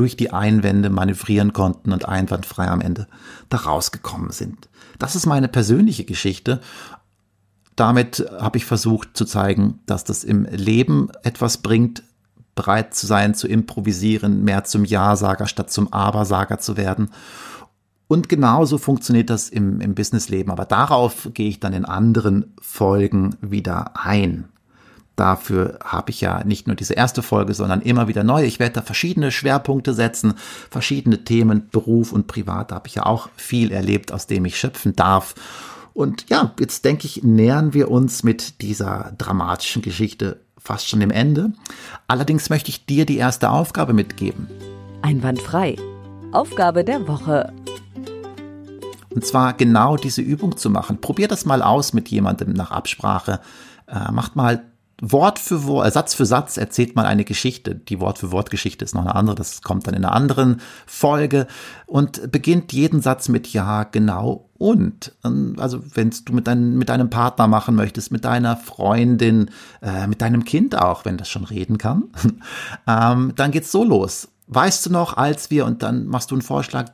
durch 0.00 0.16
die 0.16 0.32
Einwände 0.32 0.88
manövrieren 0.88 1.52
konnten 1.52 1.92
und 1.92 2.08
einwandfrei 2.08 2.68
am 2.68 2.80
Ende 2.80 3.06
da 3.50 3.58
rausgekommen 3.58 4.30
sind. 4.30 4.70
Das 4.98 5.14
ist 5.14 5.26
meine 5.26 5.46
persönliche 5.46 6.04
Geschichte. 6.04 6.62
Damit 7.76 8.26
habe 8.40 8.56
ich 8.56 8.64
versucht 8.64 9.14
zu 9.14 9.26
zeigen, 9.26 9.80
dass 9.84 10.04
das 10.04 10.24
im 10.24 10.44
Leben 10.44 11.10
etwas 11.22 11.58
bringt, 11.58 12.02
bereit 12.54 12.94
zu 12.94 13.06
sein, 13.06 13.34
zu 13.34 13.46
improvisieren, 13.46 14.42
mehr 14.42 14.64
zum 14.64 14.86
Ja-Sager 14.86 15.46
statt 15.46 15.70
zum 15.70 15.92
Aber-Sager 15.92 16.58
zu 16.58 16.78
werden. 16.78 17.10
Und 18.08 18.30
genauso 18.30 18.78
funktioniert 18.78 19.28
das 19.28 19.50
im, 19.50 19.82
im 19.82 19.94
Businessleben. 19.94 20.50
Aber 20.50 20.64
darauf 20.64 21.28
gehe 21.34 21.50
ich 21.50 21.60
dann 21.60 21.74
in 21.74 21.84
anderen 21.84 22.54
Folgen 22.62 23.36
wieder 23.42 23.92
ein. 24.02 24.49
Dafür 25.20 25.78
habe 25.84 26.12
ich 26.12 26.22
ja 26.22 26.42
nicht 26.44 26.66
nur 26.66 26.76
diese 26.76 26.94
erste 26.94 27.20
Folge, 27.20 27.52
sondern 27.52 27.82
immer 27.82 28.08
wieder 28.08 28.24
neue. 28.24 28.46
Ich 28.46 28.58
werde 28.58 28.76
da 28.76 28.80
verschiedene 28.80 29.30
Schwerpunkte 29.30 29.92
setzen, 29.92 30.32
verschiedene 30.70 31.24
Themen, 31.24 31.68
Beruf 31.70 32.12
und 32.12 32.26
Privat. 32.26 32.70
Da 32.70 32.76
habe 32.76 32.88
ich 32.88 32.94
ja 32.94 33.04
auch 33.04 33.28
viel 33.36 33.70
erlebt, 33.70 34.12
aus 34.12 34.26
dem 34.26 34.46
ich 34.46 34.58
schöpfen 34.58 34.96
darf. 34.96 35.34
Und 35.92 36.30
ja, 36.30 36.54
jetzt 36.58 36.86
denke 36.86 37.04
ich, 37.04 37.22
nähern 37.22 37.74
wir 37.74 37.90
uns 37.90 38.22
mit 38.22 38.62
dieser 38.62 39.12
dramatischen 39.18 39.82
Geschichte 39.82 40.40
fast 40.56 40.88
schon 40.88 41.00
dem 41.00 41.10
Ende. 41.10 41.52
Allerdings 42.06 42.48
möchte 42.48 42.70
ich 42.70 42.86
dir 42.86 43.04
die 43.04 43.18
erste 43.18 43.50
Aufgabe 43.50 43.92
mitgeben. 43.92 44.48
Einwandfrei. 45.02 45.76
Aufgabe 46.32 46.82
der 46.82 47.06
Woche. 47.06 47.52
Und 49.10 49.26
zwar 49.26 49.52
genau 49.52 49.98
diese 49.98 50.22
Übung 50.22 50.56
zu 50.56 50.70
machen. 50.70 51.02
Probier 51.02 51.28
das 51.28 51.44
mal 51.44 51.60
aus 51.60 51.92
mit 51.92 52.08
jemandem 52.08 52.54
nach 52.54 52.70
Absprache. 52.70 53.40
Äh, 53.86 54.10
macht 54.12 54.34
mal 54.34 54.69
Wort 55.00 55.38
für 55.38 55.64
Wort, 55.64 55.86
äh, 55.86 55.90
Satz 55.90 56.14
für 56.14 56.26
Satz 56.26 56.56
erzählt 56.56 56.94
man 56.94 57.06
eine 57.06 57.24
Geschichte. 57.24 57.74
Die 57.74 58.00
Wort 58.00 58.18
für 58.18 58.32
Wort 58.32 58.50
Geschichte 58.50 58.84
ist 58.84 58.94
noch 58.94 59.02
eine 59.02 59.14
andere, 59.14 59.34
das 59.34 59.62
kommt 59.62 59.86
dann 59.86 59.94
in 59.94 60.04
einer 60.04 60.14
anderen 60.14 60.60
Folge 60.86 61.46
und 61.86 62.30
beginnt 62.30 62.72
jeden 62.72 63.00
Satz 63.00 63.28
mit 63.28 63.52
Ja, 63.52 63.84
genau 63.84 64.50
und. 64.58 65.14
Ähm, 65.24 65.56
also 65.58 65.80
wenn 65.94 66.10
du 66.24 66.32
mit, 66.32 66.46
dein, 66.46 66.76
mit 66.76 66.88
deinem 66.88 67.10
Partner 67.10 67.48
machen 67.48 67.74
möchtest, 67.74 68.12
mit 68.12 68.24
deiner 68.24 68.56
Freundin, 68.56 69.50
äh, 69.82 70.06
mit 70.06 70.20
deinem 70.20 70.44
Kind 70.44 70.76
auch, 70.76 71.04
wenn 71.04 71.16
das 71.16 71.28
schon 71.28 71.44
reden 71.44 71.78
kann, 71.78 72.04
ähm, 72.86 73.32
dann 73.36 73.50
geht's 73.50 73.72
so 73.72 73.84
los. 73.84 74.28
Weißt 74.48 74.86
du 74.86 74.90
noch, 74.90 75.16
als 75.16 75.50
wir, 75.50 75.64
und 75.64 75.82
dann 75.82 76.06
machst 76.06 76.30
du 76.30 76.34
einen 76.34 76.42
Vorschlag, 76.42 76.86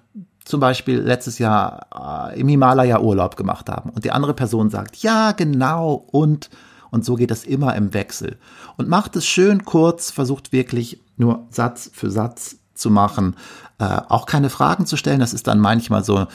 zum 0.44 0.60
Beispiel 0.60 1.00
letztes 1.00 1.38
Jahr 1.38 2.30
äh, 2.30 2.40
im 2.40 2.46
Himalaya 2.46 3.00
Urlaub 3.00 3.36
gemacht 3.36 3.68
haben 3.68 3.90
und 3.90 4.04
die 4.04 4.12
andere 4.12 4.32
Person 4.32 4.70
sagt, 4.70 4.96
ja, 4.98 5.32
genau, 5.32 6.06
und 6.12 6.50
und 6.90 7.04
so 7.04 7.14
geht 7.14 7.30
es 7.30 7.44
immer 7.44 7.74
im 7.74 7.94
Wechsel. 7.94 8.38
Und 8.76 8.88
macht 8.88 9.16
es 9.16 9.26
schön 9.26 9.64
kurz, 9.64 10.10
versucht 10.10 10.52
wirklich 10.52 11.00
nur 11.16 11.46
Satz 11.50 11.90
für 11.92 12.10
Satz 12.10 12.58
zu 12.74 12.90
machen, 12.90 13.36
äh, 13.78 14.00
auch 14.08 14.26
keine 14.26 14.50
Fragen 14.50 14.86
zu 14.86 14.96
stellen. 14.96 15.20
Das 15.20 15.32
ist 15.32 15.46
dann 15.46 15.60
manchmal 15.60 16.04
so, 16.04 16.26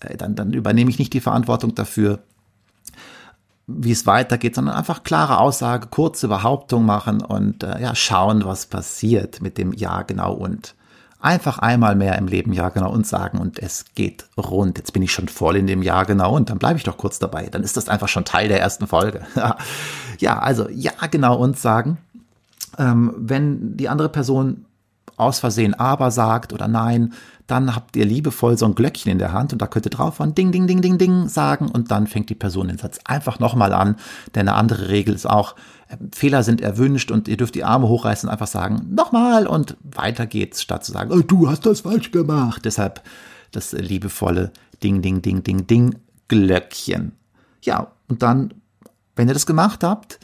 äh, 0.00 0.16
dann, 0.16 0.34
dann 0.34 0.52
übernehme 0.52 0.90
ich 0.90 0.98
nicht 0.98 1.12
die 1.12 1.20
Verantwortung 1.20 1.74
dafür, 1.74 2.20
wie 3.66 3.92
es 3.92 4.06
weitergeht, 4.06 4.54
sondern 4.54 4.76
einfach 4.76 5.02
klare 5.02 5.38
Aussage, 5.38 5.88
kurze 5.88 6.28
Behauptung 6.28 6.86
machen 6.86 7.20
und 7.20 7.62
äh, 7.62 7.80
ja, 7.80 7.94
schauen, 7.94 8.44
was 8.44 8.66
passiert 8.66 9.42
mit 9.42 9.58
dem 9.58 9.72
Ja, 9.72 10.02
genau 10.02 10.32
und. 10.32 10.74
Einfach 11.20 11.58
einmal 11.58 11.96
mehr 11.96 12.16
im 12.16 12.28
Leben 12.28 12.52
Ja 12.52 12.68
genau 12.68 12.92
und 12.92 13.06
sagen 13.06 13.38
und 13.38 13.58
es 13.58 13.86
geht 13.96 14.26
rund. 14.36 14.78
Jetzt 14.78 14.92
bin 14.92 15.02
ich 15.02 15.12
schon 15.12 15.28
voll 15.28 15.56
in 15.56 15.66
dem 15.66 15.82
Ja 15.82 16.04
genau 16.04 16.36
und 16.36 16.48
dann 16.48 16.58
bleibe 16.58 16.78
ich 16.78 16.84
doch 16.84 16.96
kurz 16.96 17.18
dabei. 17.18 17.48
Dann 17.48 17.64
ist 17.64 17.76
das 17.76 17.88
einfach 17.88 18.08
schon 18.08 18.24
Teil 18.24 18.48
der 18.48 18.60
ersten 18.60 18.86
Folge. 18.86 19.22
ja, 20.18 20.38
also 20.38 20.68
Ja 20.70 20.92
genau 21.10 21.36
und 21.36 21.58
sagen. 21.58 21.98
Ähm, 22.78 23.14
wenn 23.18 23.76
die 23.76 23.88
andere 23.88 24.08
Person 24.08 24.66
aus 25.16 25.40
Versehen 25.40 25.74
aber 25.74 26.12
sagt 26.12 26.52
oder 26.52 26.68
nein, 26.68 27.12
dann 27.48 27.74
habt 27.74 27.96
ihr 27.96 28.04
liebevoll 28.04 28.56
so 28.56 28.66
ein 28.66 28.74
Glöckchen 28.74 29.10
in 29.10 29.18
der 29.18 29.32
Hand 29.32 29.52
und 29.52 29.60
da 29.60 29.66
könnt 29.66 29.86
ihr 29.86 29.90
drauf 29.90 30.16
von 30.16 30.34
Ding, 30.34 30.52
Ding, 30.52 30.66
Ding, 30.66 30.82
Ding, 30.82 30.98
Ding 30.98 31.28
sagen 31.28 31.68
und 31.68 31.90
dann 31.90 32.06
fängt 32.06 32.30
die 32.30 32.34
Person 32.34 32.68
den 32.68 32.78
Satz 32.78 33.00
einfach 33.04 33.40
nochmal 33.40 33.72
an. 33.72 33.96
Denn 34.34 34.48
eine 34.48 34.56
andere 34.56 34.88
Regel 34.88 35.14
ist 35.14 35.28
auch, 35.28 35.56
Fehler 36.14 36.42
sind 36.42 36.60
erwünscht 36.60 37.10
und 37.10 37.28
ihr 37.28 37.36
dürft 37.36 37.54
die 37.54 37.64
Arme 37.64 37.88
hochreißen 37.88 38.28
und 38.28 38.32
einfach 38.32 38.46
sagen, 38.46 38.94
nochmal 38.94 39.46
und 39.46 39.76
weiter 39.82 40.26
geht's, 40.26 40.62
statt 40.62 40.84
zu 40.84 40.92
sagen, 40.92 41.12
oh, 41.12 41.22
du 41.22 41.48
hast 41.48 41.64
das 41.64 41.80
falsch 41.80 42.10
gemacht. 42.10 42.64
Deshalb 42.64 43.02
das 43.52 43.72
liebevolle 43.72 44.52
Ding, 44.82 45.02
Ding, 45.02 45.22
Ding, 45.22 45.42
Ding, 45.42 45.66
Ding 45.66 45.96
Glöckchen. 46.28 47.12
Ja, 47.62 47.92
und 48.08 48.22
dann, 48.22 48.54
wenn 49.16 49.28
ihr 49.28 49.34
das 49.34 49.46
gemacht 49.46 49.82
habt, 49.82 50.20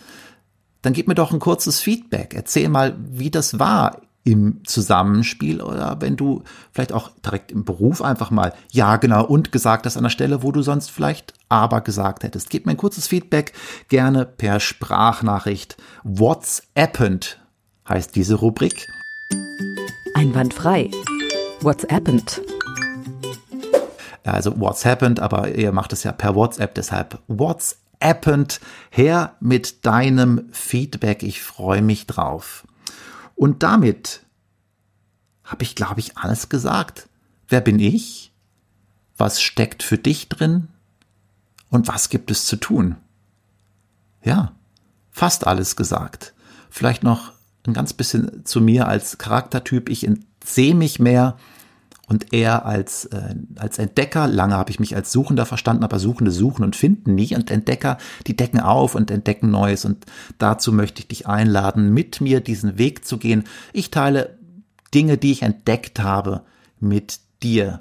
dann 0.82 0.92
gebt 0.92 1.08
mir 1.08 1.14
doch 1.14 1.32
ein 1.32 1.40
kurzes 1.40 1.80
Feedback. 1.80 2.34
Erzähl 2.34 2.68
mal, 2.68 2.94
wie 2.98 3.30
das 3.30 3.58
war 3.58 4.02
im 4.24 4.64
Zusammenspiel 4.64 5.60
oder 5.60 6.00
wenn 6.00 6.16
du 6.16 6.42
vielleicht 6.72 6.92
auch 6.92 7.10
direkt 7.24 7.52
im 7.52 7.64
Beruf 7.64 8.00
einfach 8.00 8.30
mal 8.30 8.54
ja 8.72 8.96
genau 8.96 9.24
und 9.24 9.52
gesagt 9.52 9.84
hast 9.84 9.98
an 9.98 10.02
der 10.02 10.10
Stelle, 10.10 10.42
wo 10.42 10.50
du 10.50 10.62
sonst 10.62 10.90
vielleicht 10.90 11.34
aber 11.50 11.82
gesagt 11.82 12.24
hättest. 12.24 12.48
Gib 12.48 12.64
mir 12.64 12.72
ein 12.72 12.78
kurzes 12.78 13.06
Feedback, 13.06 13.52
gerne 13.88 14.24
per 14.24 14.60
Sprachnachricht. 14.60 15.76
What's 16.02 16.62
happened 16.76 17.38
heißt 17.86 18.16
diese 18.16 18.36
Rubrik. 18.36 18.86
Einwandfrei. 20.14 20.90
What's 21.60 21.86
happened? 21.90 22.40
Also 24.24 24.58
what's 24.58 24.86
happened, 24.86 25.20
aber 25.20 25.54
ihr 25.54 25.70
macht 25.72 25.92
es 25.92 26.02
ja 26.02 26.12
per 26.12 26.34
WhatsApp, 26.34 26.74
deshalb 26.74 27.18
what's 27.26 27.78
happened 28.02 28.58
her 28.90 29.34
mit 29.40 29.84
deinem 29.84 30.48
Feedback. 30.50 31.22
Ich 31.22 31.42
freue 31.42 31.82
mich 31.82 32.06
drauf. 32.06 32.66
Und 33.34 33.62
damit 33.62 34.20
habe 35.44 35.62
ich, 35.62 35.74
glaube 35.74 36.00
ich, 36.00 36.16
alles 36.16 36.48
gesagt. 36.48 37.08
Wer 37.48 37.60
bin 37.60 37.78
ich? 37.78 38.32
Was 39.16 39.40
steckt 39.40 39.82
für 39.82 39.98
dich 39.98 40.28
drin? 40.28 40.68
Und 41.70 41.88
was 41.88 42.08
gibt 42.08 42.30
es 42.30 42.46
zu 42.46 42.56
tun? 42.56 42.96
Ja, 44.22 44.52
fast 45.10 45.46
alles 45.46 45.76
gesagt. 45.76 46.34
Vielleicht 46.70 47.02
noch 47.02 47.32
ein 47.66 47.74
ganz 47.74 47.92
bisschen 47.92 48.44
zu 48.44 48.60
mir 48.60 48.88
als 48.88 49.18
Charaktertyp. 49.18 49.88
Ich 49.88 50.08
sehe 50.44 50.74
mich 50.74 50.98
mehr 50.98 51.36
und 52.06 52.32
er 52.32 52.66
als, 52.66 53.06
äh, 53.06 53.34
als 53.56 53.78
Entdecker, 53.78 54.26
lange 54.26 54.54
habe 54.54 54.70
ich 54.70 54.78
mich 54.78 54.94
als 54.94 55.10
Suchender 55.10 55.46
verstanden, 55.46 55.84
aber 55.84 55.98
Suchende 55.98 56.30
suchen 56.30 56.62
und 56.62 56.76
finden 56.76 57.14
nie 57.14 57.34
und 57.34 57.50
Entdecker, 57.50 57.98
die 58.26 58.36
decken 58.36 58.60
auf 58.60 58.94
und 58.94 59.10
entdecken 59.10 59.50
Neues. 59.50 59.84
Und 59.84 60.04
dazu 60.38 60.72
möchte 60.72 61.00
ich 61.00 61.08
dich 61.08 61.26
einladen, 61.26 61.94
mit 61.94 62.20
mir 62.20 62.40
diesen 62.40 62.76
Weg 62.78 63.06
zu 63.06 63.18
gehen. 63.18 63.44
Ich 63.72 63.90
teile 63.90 64.38
Dinge, 64.92 65.16
die 65.16 65.32
ich 65.32 65.42
entdeckt 65.42 66.00
habe, 66.00 66.42
mit 66.78 67.20
dir. 67.42 67.80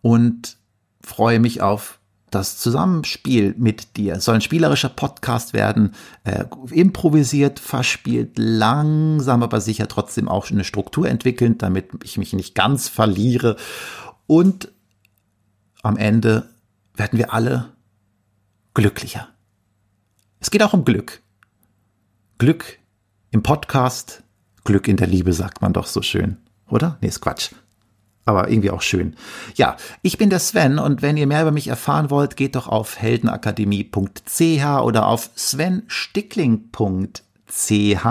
Und 0.00 0.56
freue 1.00 1.40
mich 1.40 1.60
auf 1.60 1.95
das 2.30 2.58
Zusammenspiel 2.58 3.54
mit 3.56 3.96
dir. 3.96 4.20
Soll 4.20 4.36
ein 4.36 4.40
spielerischer 4.40 4.88
Podcast 4.88 5.52
werden, 5.52 5.94
äh, 6.24 6.44
improvisiert, 6.70 7.60
verspielt, 7.60 8.32
langsam 8.36 9.42
aber 9.42 9.60
sicher 9.60 9.88
trotzdem 9.88 10.28
auch 10.28 10.50
eine 10.50 10.64
Struktur 10.64 11.08
entwickeln, 11.08 11.58
damit 11.58 11.90
ich 12.02 12.18
mich 12.18 12.32
nicht 12.32 12.54
ganz 12.54 12.88
verliere. 12.88 13.56
Und 14.26 14.72
am 15.82 15.96
Ende 15.96 16.48
werden 16.94 17.18
wir 17.18 17.32
alle 17.32 17.72
glücklicher. 18.74 19.28
Es 20.40 20.50
geht 20.50 20.62
auch 20.62 20.72
um 20.72 20.84
Glück. 20.84 21.22
Glück 22.38 22.78
im 23.30 23.42
Podcast, 23.42 24.24
Glück 24.64 24.88
in 24.88 24.96
der 24.96 25.06
Liebe, 25.06 25.32
sagt 25.32 25.62
man 25.62 25.72
doch 25.72 25.86
so 25.86 26.02
schön. 26.02 26.38
Oder? 26.68 26.98
Nee, 27.00 27.08
ist 27.08 27.20
Quatsch 27.20 27.52
aber 28.26 28.50
irgendwie 28.50 28.70
auch 28.70 28.82
schön. 28.82 29.14
Ja, 29.54 29.76
ich 30.02 30.18
bin 30.18 30.28
der 30.28 30.40
Sven 30.40 30.78
und 30.78 31.00
wenn 31.00 31.16
ihr 31.16 31.26
mehr 31.26 31.42
über 31.42 31.52
mich 31.52 31.68
erfahren 31.68 32.10
wollt, 32.10 32.36
geht 32.36 32.56
doch 32.56 32.66
auf 32.66 32.98
heldenakademie.ch 32.98 34.64
oder 34.82 35.06
auf 35.06 35.30
svenstickling.ch. 35.36 38.06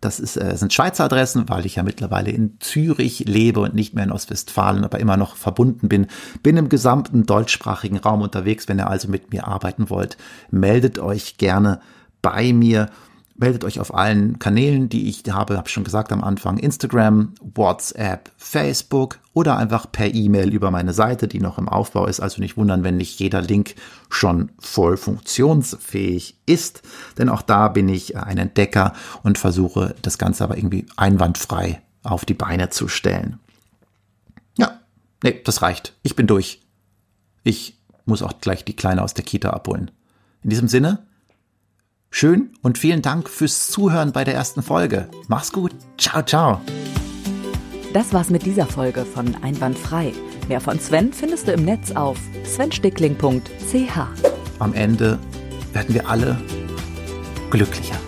Das 0.00 0.20
ist, 0.20 0.36
äh, 0.36 0.56
sind 0.56 0.72
Schweizer 0.72 1.04
Adressen, 1.04 1.48
weil 1.48 1.66
ich 1.66 1.76
ja 1.76 1.82
mittlerweile 1.82 2.30
in 2.30 2.56
Zürich 2.60 3.20
lebe 3.20 3.60
und 3.60 3.74
nicht 3.74 3.94
mehr 3.94 4.04
in 4.04 4.12
Ostwestfalen, 4.12 4.84
aber 4.84 5.00
immer 5.00 5.16
noch 5.16 5.36
verbunden 5.36 5.88
bin. 5.88 6.06
Bin 6.42 6.56
im 6.56 6.68
gesamten 6.68 7.26
deutschsprachigen 7.26 7.98
Raum 7.98 8.22
unterwegs. 8.22 8.68
Wenn 8.68 8.78
ihr 8.78 8.88
also 8.88 9.08
mit 9.08 9.32
mir 9.32 9.48
arbeiten 9.48 9.90
wollt, 9.90 10.16
meldet 10.50 10.98
euch 10.98 11.36
gerne 11.36 11.80
bei 12.22 12.52
mir 12.52 12.90
meldet 13.38 13.64
euch 13.64 13.80
auf 13.80 13.94
allen 13.94 14.38
Kanälen, 14.38 14.88
die 14.88 15.08
ich 15.08 15.22
habe, 15.30 15.56
habe 15.56 15.68
schon 15.68 15.84
gesagt 15.84 16.12
am 16.12 16.24
Anfang, 16.24 16.58
Instagram, 16.58 17.34
WhatsApp, 17.40 18.30
Facebook 18.36 19.20
oder 19.32 19.56
einfach 19.56 19.90
per 19.90 20.12
E-Mail 20.12 20.52
über 20.52 20.70
meine 20.70 20.92
Seite, 20.92 21.28
die 21.28 21.40
noch 21.40 21.56
im 21.56 21.68
Aufbau 21.68 22.06
ist. 22.06 22.20
Also 22.20 22.42
nicht 22.42 22.56
wundern, 22.56 22.82
wenn 22.82 22.96
nicht 22.96 23.20
jeder 23.20 23.40
Link 23.40 23.76
schon 24.10 24.50
voll 24.58 24.96
funktionsfähig 24.96 26.36
ist, 26.46 26.82
denn 27.16 27.28
auch 27.28 27.42
da 27.42 27.68
bin 27.68 27.88
ich 27.88 28.16
ein 28.16 28.38
Entdecker 28.38 28.92
und 29.22 29.38
versuche 29.38 29.94
das 30.02 30.18
Ganze 30.18 30.42
aber 30.44 30.56
irgendwie 30.56 30.86
einwandfrei 30.96 31.80
auf 32.02 32.24
die 32.24 32.34
Beine 32.34 32.70
zu 32.70 32.88
stellen. 32.88 33.38
Ja, 34.58 34.80
nee, 35.22 35.40
das 35.44 35.62
reicht. 35.62 35.94
Ich 36.02 36.16
bin 36.16 36.26
durch. 36.26 36.60
Ich 37.44 37.78
muss 38.04 38.22
auch 38.22 38.40
gleich 38.40 38.64
die 38.64 38.74
Kleine 38.76 39.02
aus 39.02 39.14
der 39.14 39.24
Kita 39.24 39.50
abholen. 39.50 39.92
In 40.42 40.50
diesem 40.50 40.66
Sinne, 40.66 41.06
schön 42.10 42.50
und 42.62 42.78
vielen 42.78 43.02
Dank 43.02 43.28
fürs 43.28 43.70
Zuhören 43.70 44.12
bei 44.12 44.24
der 44.24 44.34
ersten 44.34 44.62
Folge. 44.62 45.08
Mach's 45.28 45.52
gut. 45.52 45.74
Ciao, 45.98 46.22
ciao. 46.22 46.60
Das 47.92 48.12
war's 48.12 48.30
mit 48.30 48.44
dieser 48.44 48.66
Folge 48.66 49.04
von 49.04 49.34
Einwandfrei. 49.42 50.12
Mehr 50.48 50.60
von 50.60 50.78
Sven 50.78 51.12
findest 51.12 51.48
du 51.48 51.52
im 51.52 51.64
Netz 51.64 51.92
auf 51.92 52.18
svenstickling.ch. 52.44 53.98
Am 54.58 54.74
Ende 54.74 55.18
werden 55.72 55.94
wir 55.94 56.08
alle 56.08 56.38
glücklicher. 57.50 57.98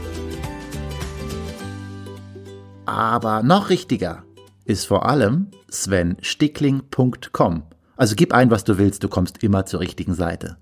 Aber 2.86 3.42
noch 3.42 3.70
richtiger 3.70 4.24
ist 4.64 4.86
vor 4.86 5.06
allem 5.06 5.48
svenstickling.com. 5.70 7.62
Also 7.96 8.16
gib 8.16 8.32
ein, 8.32 8.50
was 8.50 8.64
du 8.64 8.78
willst, 8.78 9.04
du 9.04 9.08
kommst 9.08 9.42
immer 9.42 9.66
zur 9.66 9.80
richtigen 9.80 10.14
Seite. 10.14 10.56